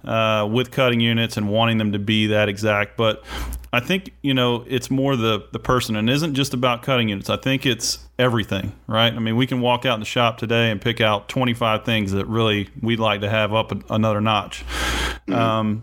[0.07, 2.97] uh, with cutting units and wanting them to be that exact.
[2.97, 3.25] But
[3.73, 7.29] I think you know it's more the the person and isn't just about cutting units.
[7.29, 9.13] I think it's everything, right?
[9.13, 12.13] I mean, we can walk out in the shop today and pick out 25 things
[12.13, 14.65] that really we'd like to have up another notch.
[15.29, 15.83] Um,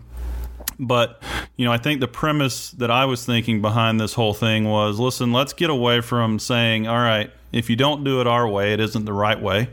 [0.78, 1.22] but
[1.56, 4.98] you know, I think the premise that I was thinking behind this whole thing was,
[4.98, 8.72] listen, let's get away from saying, all right, if you don't do it our way,
[8.72, 9.68] it isn't the right way.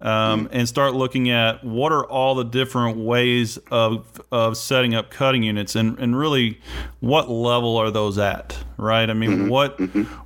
[0.00, 5.10] Um, and start looking at what are all the different ways of of setting up
[5.10, 6.60] cutting units, and and really
[7.00, 9.08] what level are those at, right?
[9.08, 9.78] I mean, what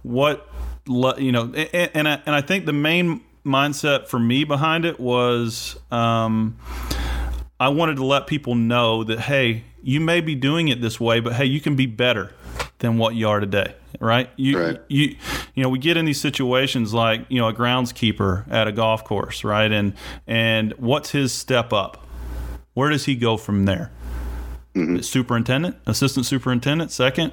[0.03, 0.49] what
[0.87, 4.85] le- you know, and and I, and I think the main mindset for me behind
[4.85, 5.79] it was.
[5.91, 6.59] Um,
[7.59, 11.21] I wanted to let people know that hey, you may be doing it this way,
[11.21, 12.35] but hey, you can be better
[12.83, 14.29] than what you are today, right?
[14.37, 14.81] You Right.
[14.89, 15.17] you
[15.55, 19.05] you know, we get in these situations like, you know, a groundskeeper at a golf
[19.05, 19.71] course, right?
[19.71, 19.95] And
[20.27, 22.05] and what's his step up?
[22.75, 23.91] Where does he go from there?
[24.75, 24.99] Mm-hmm.
[25.01, 27.33] Superintendent, assistant superintendent, second.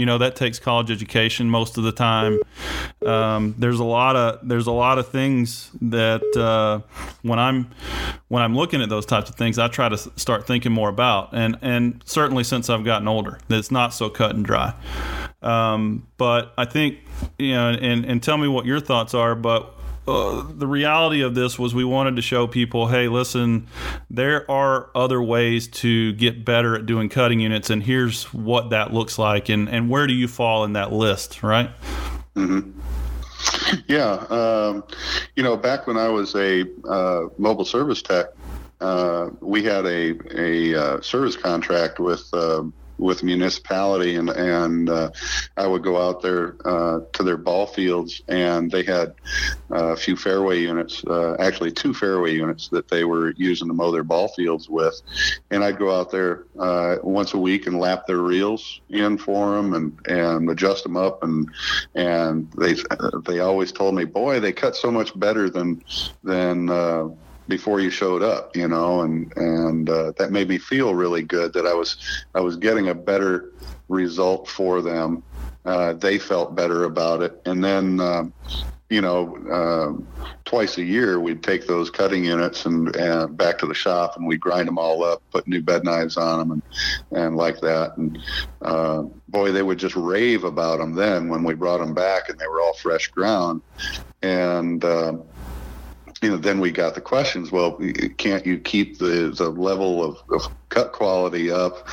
[0.00, 2.40] You know that takes college education most of the time.
[3.04, 6.80] Um, there's a lot of there's a lot of things that uh,
[7.20, 7.70] when I'm
[8.28, 11.34] when I'm looking at those types of things, I try to start thinking more about.
[11.34, 14.72] And and certainly since I've gotten older, it's not so cut and dry.
[15.42, 17.00] Um, but I think
[17.38, 19.34] you know, and and tell me what your thoughts are.
[19.34, 19.70] But
[20.06, 23.66] uh, the reality of this was we wanted to show people, hey, listen,
[24.08, 28.92] there are other ways to get better at doing cutting units, and here's what that
[28.92, 31.70] looks like, and and where do you fall in that list, right?
[33.88, 34.84] Yeah, um,
[35.36, 38.26] you know, back when I was a uh, mobile service tech,
[38.80, 42.64] uh, we had a a uh, service contract with uh,
[43.00, 45.10] with municipality, and and uh,
[45.56, 49.14] I would go out there uh, to their ball fields, and they had
[49.70, 53.74] uh, a few fairway units, uh, actually two fairway units that they were using to
[53.74, 55.00] mow their ball fields with,
[55.50, 59.56] and I'd go out there uh, once a week and lap their reels in for
[59.56, 61.48] them and and adjust them up and
[61.94, 62.74] and they
[63.26, 65.82] they always told me, boy, they cut so much better than
[66.22, 67.08] than uh,
[67.50, 71.52] before you showed up, you know, and and uh, that made me feel really good
[71.52, 73.52] that I was I was getting a better
[73.88, 75.22] result for them.
[75.66, 78.00] Uh, they felt better about it, and then.
[78.00, 78.32] Um,
[78.90, 80.06] you know, um,
[80.44, 84.26] twice a year we'd take those cutting units and, and back to the shop and
[84.26, 86.62] we'd grind them all up, put new bed knives on them and,
[87.12, 87.96] and like that.
[87.96, 88.18] And
[88.62, 92.36] uh, boy, they would just rave about them then when we brought them back and
[92.36, 93.62] they were all fresh ground.
[94.22, 95.12] And, uh,
[96.22, 97.50] you know, then we got the questions.
[97.50, 97.78] Well,
[98.18, 101.88] can't you keep the, the level of, of cut quality up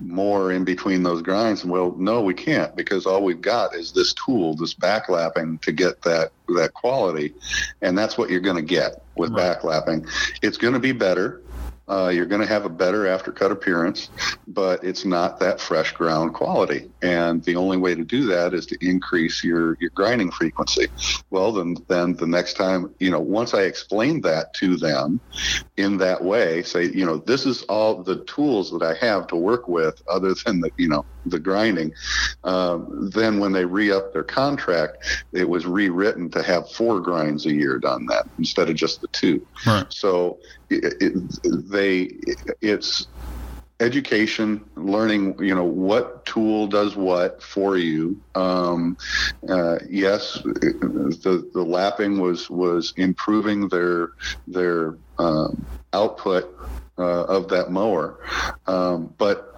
[0.00, 1.62] more in between those grinds?
[1.62, 5.72] And well, no, we can't because all we've got is this tool, this backlapping to
[5.72, 7.34] get that that quality,
[7.82, 9.58] and that's what you're going to get with Right.
[9.60, 10.08] backlapping.
[10.42, 11.42] It's going to be better.
[11.88, 14.10] Uh, you're going to have a better aftercut appearance,
[14.48, 16.90] but it's not that fresh ground quality.
[17.02, 20.88] And the only way to do that is to increase your, your grinding frequency.
[21.30, 25.20] Well, then, then the next time, you know, once I explained that to them
[25.76, 29.36] in that way, say, you know, this is all the tools that I have to
[29.36, 31.92] work with other than the, you know, the grinding.
[32.44, 37.52] Um, then when they re-upped their contract, it was rewritten to have four grinds a
[37.52, 39.46] year done that instead of just the two.
[39.66, 39.86] Right.
[39.90, 40.38] So
[40.70, 42.10] it, it, they,
[42.60, 43.06] it's
[43.80, 48.20] education, learning, you know, what tool does what for you.
[48.34, 48.96] Um,
[49.48, 54.10] uh, yes, the the lapping was was improving their
[54.46, 56.52] their um, output.
[56.98, 58.18] Uh, of that mower,
[58.66, 59.52] um, but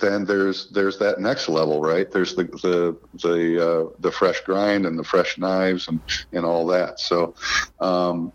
[0.00, 2.10] then there's there's that next level, right?
[2.10, 6.00] There's the the the uh, the fresh grind and the fresh knives and
[6.32, 6.98] and all that.
[6.98, 7.36] So,
[7.78, 8.32] um,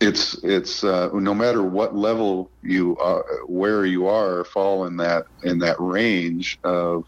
[0.00, 5.24] it's it's uh, no matter what level you are, where you are, fall in that
[5.44, 7.04] in that range of,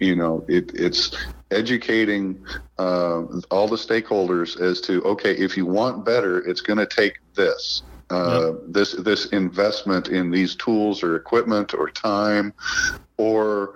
[0.00, 1.14] you know, it, it's
[1.50, 2.44] educating
[2.78, 7.14] uh, all the stakeholders as to okay, if you want better, it's going to take
[7.34, 7.82] this.
[8.10, 12.52] Uh, This this investment in these tools or equipment or time
[13.16, 13.74] or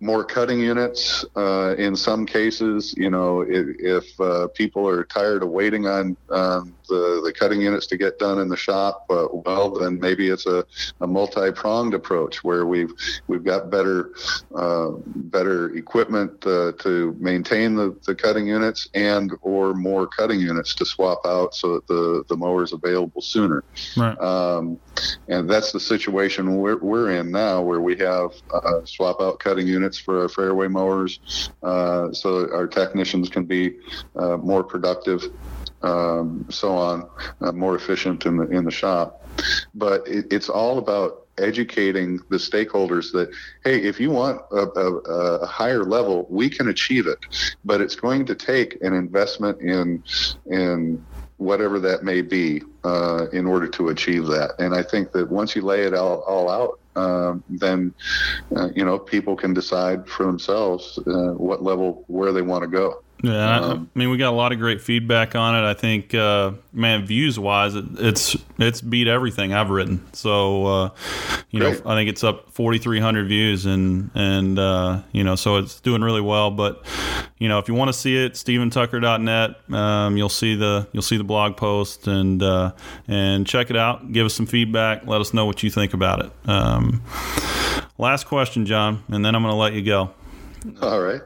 [0.00, 2.94] more cutting units uh, in some cases.
[2.96, 7.60] You know, if, if uh, people are tired of waiting on um, the, the cutting
[7.60, 10.64] units to get done in the shop, uh, well, then maybe it's a,
[11.00, 12.92] a multi-pronged approach where we've
[13.26, 14.12] we've got better
[14.54, 20.74] uh, better equipment uh, to maintain the, the cutting units and or more cutting units
[20.74, 23.62] to swap out so that the, the mower is available sooner.
[23.96, 24.18] Right.
[24.18, 24.78] Um,
[25.28, 28.32] and that's the situation we're, we're in now, where we have
[28.70, 33.76] uh, swap out cutting units for our fairway mowers, uh, so our technicians can be
[34.16, 35.22] uh, more productive,
[35.82, 37.08] um, so on,
[37.40, 39.26] uh, more efficient in the in the shop.
[39.74, 43.30] But it, it's all about educating the stakeholders that
[43.64, 44.94] hey, if you want a, a,
[45.42, 47.18] a higher level, we can achieve it,
[47.64, 50.02] but it's going to take an investment in
[50.46, 51.04] in
[51.40, 54.54] whatever that may be uh, in order to achieve that.
[54.58, 57.94] And I think that once you lay it all, all out, um, then
[58.56, 62.68] uh, you know people can decide for themselves uh, what level where they want to
[62.68, 62.94] go.
[63.22, 65.68] Yeah, um, I mean, we got a lot of great feedback on it.
[65.68, 70.06] I think, uh, man, views wise, it, it's it's beat everything I've written.
[70.14, 70.90] So, uh,
[71.50, 71.84] you great.
[71.84, 76.00] know, I think it's up 4,300 views, and and uh, you know, so it's doing
[76.00, 76.50] really well.
[76.50, 76.82] But
[77.38, 81.18] you know, if you want to see it, StephenTucker.net, um, you'll see the you'll see
[81.18, 82.72] the blog post, and uh,
[83.06, 84.12] and check it out.
[84.12, 85.06] Give us some feedback.
[85.06, 86.32] Let us know what you think about it.
[86.46, 87.02] Um,
[87.98, 90.10] last question, John, and then I'm going to let you go.
[90.80, 91.20] All right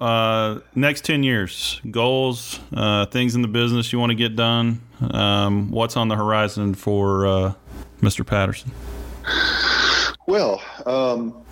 [0.00, 4.80] uh, next 10 years, goals, uh, things in the business you want to get done.
[5.10, 7.52] Um, what's on the horizon for uh,
[8.00, 8.26] Mr.
[8.26, 8.72] Patterson?
[10.26, 11.44] Well, um,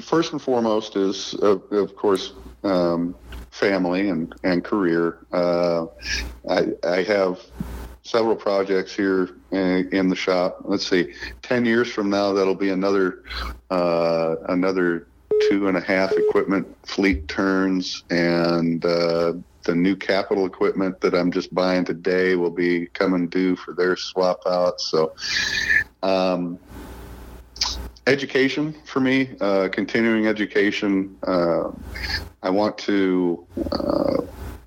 [0.00, 2.32] first and foremost is, of, of course,
[2.64, 3.14] um,
[3.50, 5.18] family and, and career.
[5.32, 5.86] Uh,
[6.48, 7.40] I, I have
[8.02, 10.62] several projects here in, the shop.
[10.64, 13.22] Let's see, ten years from now, that'll be another
[13.70, 15.08] uh, another
[15.48, 19.34] two and a half equipment fleet turns and uh,
[19.64, 23.96] the new capital equipment that I'm just buying today will be coming due for their
[23.96, 24.80] swap out.
[24.80, 25.14] So,
[26.02, 26.58] um,
[28.06, 31.16] education for me, uh, continuing education.
[31.22, 31.70] Uh,
[32.42, 34.22] I want to, uh,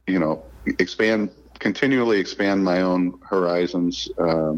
[0.05, 0.43] you know,
[0.79, 1.31] expand
[1.61, 4.09] continually expand my own horizons.
[4.17, 4.55] Uh,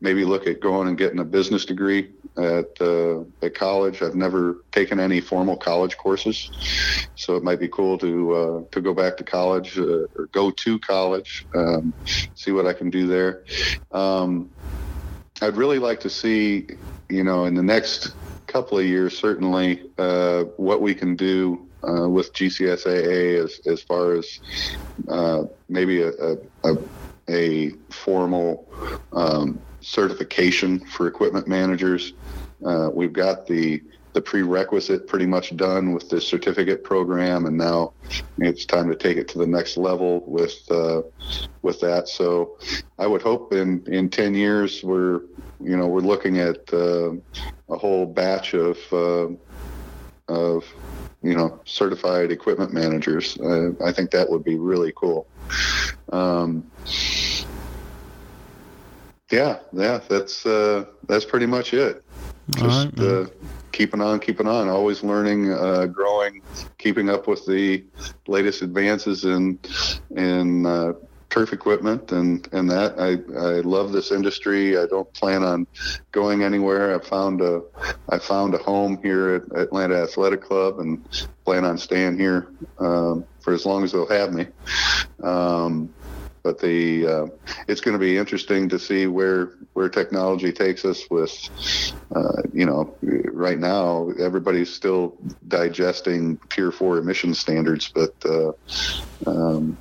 [0.00, 4.02] maybe look at going and getting a business degree at uh, at college.
[4.02, 6.50] I've never taken any formal college courses,
[7.14, 10.50] so it might be cool to uh, to go back to college uh, or go
[10.50, 11.94] to college, um,
[12.34, 13.44] see what I can do there.
[13.92, 14.50] Um,
[15.40, 16.66] I'd really like to see,
[17.08, 18.14] you know, in the next
[18.48, 24.14] couple of years, certainly, uh, what we can do uh, with GCSAA as, as far
[24.14, 24.40] as
[25.08, 26.12] uh, maybe a,
[26.64, 26.76] a,
[27.28, 28.68] a formal
[29.12, 32.12] um, certification for equipment managers.
[32.64, 37.94] Uh, we've got the the prerequisite pretty much done with the certificate program, and now
[38.38, 41.02] it's time to take it to the next level with uh,
[41.62, 42.08] with that.
[42.08, 42.58] So,
[42.98, 45.22] I would hope in in ten years we're
[45.60, 47.12] you know we're looking at uh,
[47.70, 49.28] a whole batch of uh,
[50.28, 50.64] of
[51.22, 53.38] you know, certified equipment managers.
[53.38, 55.26] Uh, I think that would be really cool.
[56.12, 56.70] Um,
[59.30, 62.04] yeah, yeah, that's uh, that's pretty much it.
[62.50, 63.26] Just right, uh,
[63.70, 66.42] keeping on, keeping on, always learning, uh, growing,
[66.78, 67.84] keeping up with the
[68.26, 69.58] latest advances in
[70.16, 70.92] in uh,
[71.32, 74.76] turf equipment and and that I I love this industry.
[74.76, 75.66] I don't plan on
[76.12, 76.94] going anywhere.
[76.94, 77.62] I found a
[78.10, 81.02] I found a home here at Atlanta Athletic Club and
[81.44, 84.46] plan on staying here um, for as long as they'll have me.
[85.22, 85.92] Um,
[86.42, 87.26] but the uh,
[87.66, 91.32] it's going to be interesting to see where where technology takes us with
[92.14, 92.94] uh, you know
[93.32, 95.16] right now everybody's still
[95.48, 98.52] digesting tier four emission standards but uh,
[99.26, 99.78] um,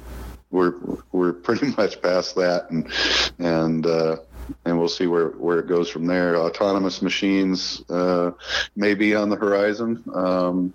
[0.52, 0.76] we're
[1.12, 2.92] we're pretty much past that, and
[3.40, 4.18] and uh,
[4.66, 6.36] and we'll see where where it goes from there.
[6.36, 8.32] Autonomous machines uh,
[8.76, 10.04] may be on the horizon.
[10.14, 10.74] Um,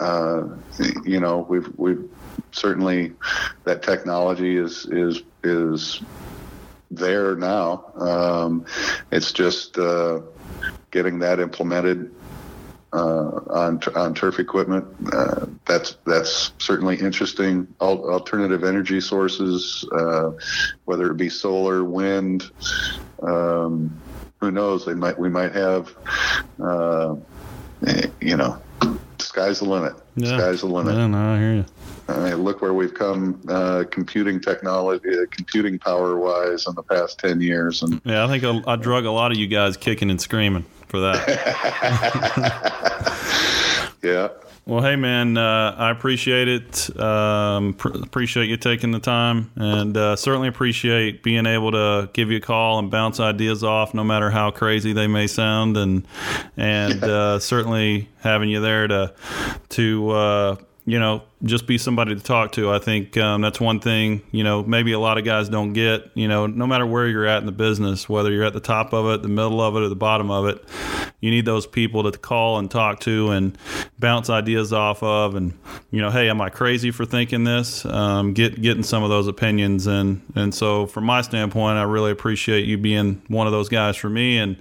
[0.00, 0.44] uh,
[1.04, 2.08] you know, we've we've
[2.52, 3.14] certainly
[3.64, 6.00] that technology is is is
[6.90, 7.84] there now.
[7.96, 8.64] Um,
[9.10, 10.20] it's just uh,
[10.90, 12.14] getting that implemented
[12.92, 14.84] uh, on on turf equipment.
[15.12, 17.66] Uh, that's that's certainly interesting.
[17.80, 20.30] Al- alternative energy sources, uh,
[20.84, 22.50] whether it be solar, wind.
[23.22, 24.00] Um,
[24.40, 24.86] who knows?
[24.86, 25.94] They might we might have,
[26.62, 27.16] uh,
[28.20, 28.60] you know,
[29.18, 29.94] sky's the limit.
[30.16, 30.38] Yeah.
[30.38, 30.94] Sky's the limit.
[30.94, 31.64] Yeah, no, I hear you.
[32.08, 36.82] I mean, look where we've come, uh, computing technology, uh, computing power wise, in the
[36.82, 37.82] past ten years.
[37.82, 40.64] And yeah, I think I, I drug a lot of you guys kicking and screaming
[40.86, 42.62] for that.
[44.02, 44.28] yeah.
[44.68, 47.00] Well, hey man, uh, I appreciate it.
[47.00, 52.30] Um, pr- appreciate you taking the time, and uh, certainly appreciate being able to give
[52.30, 56.06] you a call and bounce ideas off, no matter how crazy they may sound, and
[56.58, 59.14] and uh, certainly having you there to
[59.70, 62.70] to uh, you know just be somebody to talk to.
[62.70, 66.10] I think um, that's one thing, you know, maybe a lot of guys don't get,
[66.14, 68.92] you know, no matter where you're at in the business, whether you're at the top
[68.92, 70.64] of it, the middle of it, or the bottom of it,
[71.20, 73.56] you need those people to call and talk to and
[73.98, 75.34] bounce ideas off of.
[75.34, 75.56] And,
[75.90, 77.84] you know, hey, am I crazy for thinking this?
[77.84, 79.86] Um, get Getting some of those opinions.
[79.86, 83.96] And, and so, from my standpoint, I really appreciate you being one of those guys
[83.96, 84.38] for me.
[84.38, 84.56] And,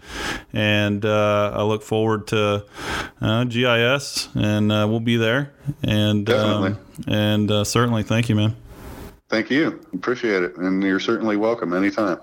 [0.53, 2.65] and uh, I look forward to
[3.19, 5.51] uh, GIS, and uh, we'll be there.
[5.84, 7.13] And, um, Definitely.
[7.13, 8.55] and uh, certainly, thank you, man.
[9.30, 9.86] Thank you.
[9.93, 10.55] Appreciate it.
[10.57, 12.20] And you're certainly welcome anytime.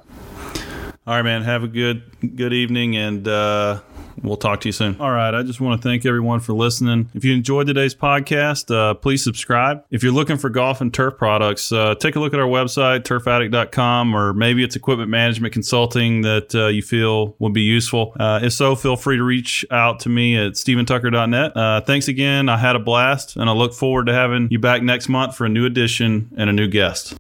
[1.07, 1.43] All right, man.
[1.43, 3.81] Have a good good evening, and uh,
[4.25, 4.97] We'll talk to you soon.
[5.01, 5.35] All right.
[5.35, 7.11] I just want to thank everyone for listening.
[7.15, 9.85] If you enjoyed today's podcast, uh, please subscribe.
[9.91, 13.01] If you're looking for golf and turf products, uh, take a look at our website,
[13.01, 18.15] turfaddict.com, or maybe it's equipment management consulting that uh, you feel would be useful.
[18.19, 21.57] Uh, if so, feel free to reach out to me at stephentucker.net.
[21.57, 22.49] Uh, thanks again.
[22.49, 25.45] I had a blast, and I look forward to having you back next month for
[25.45, 27.15] a new edition and a new guest.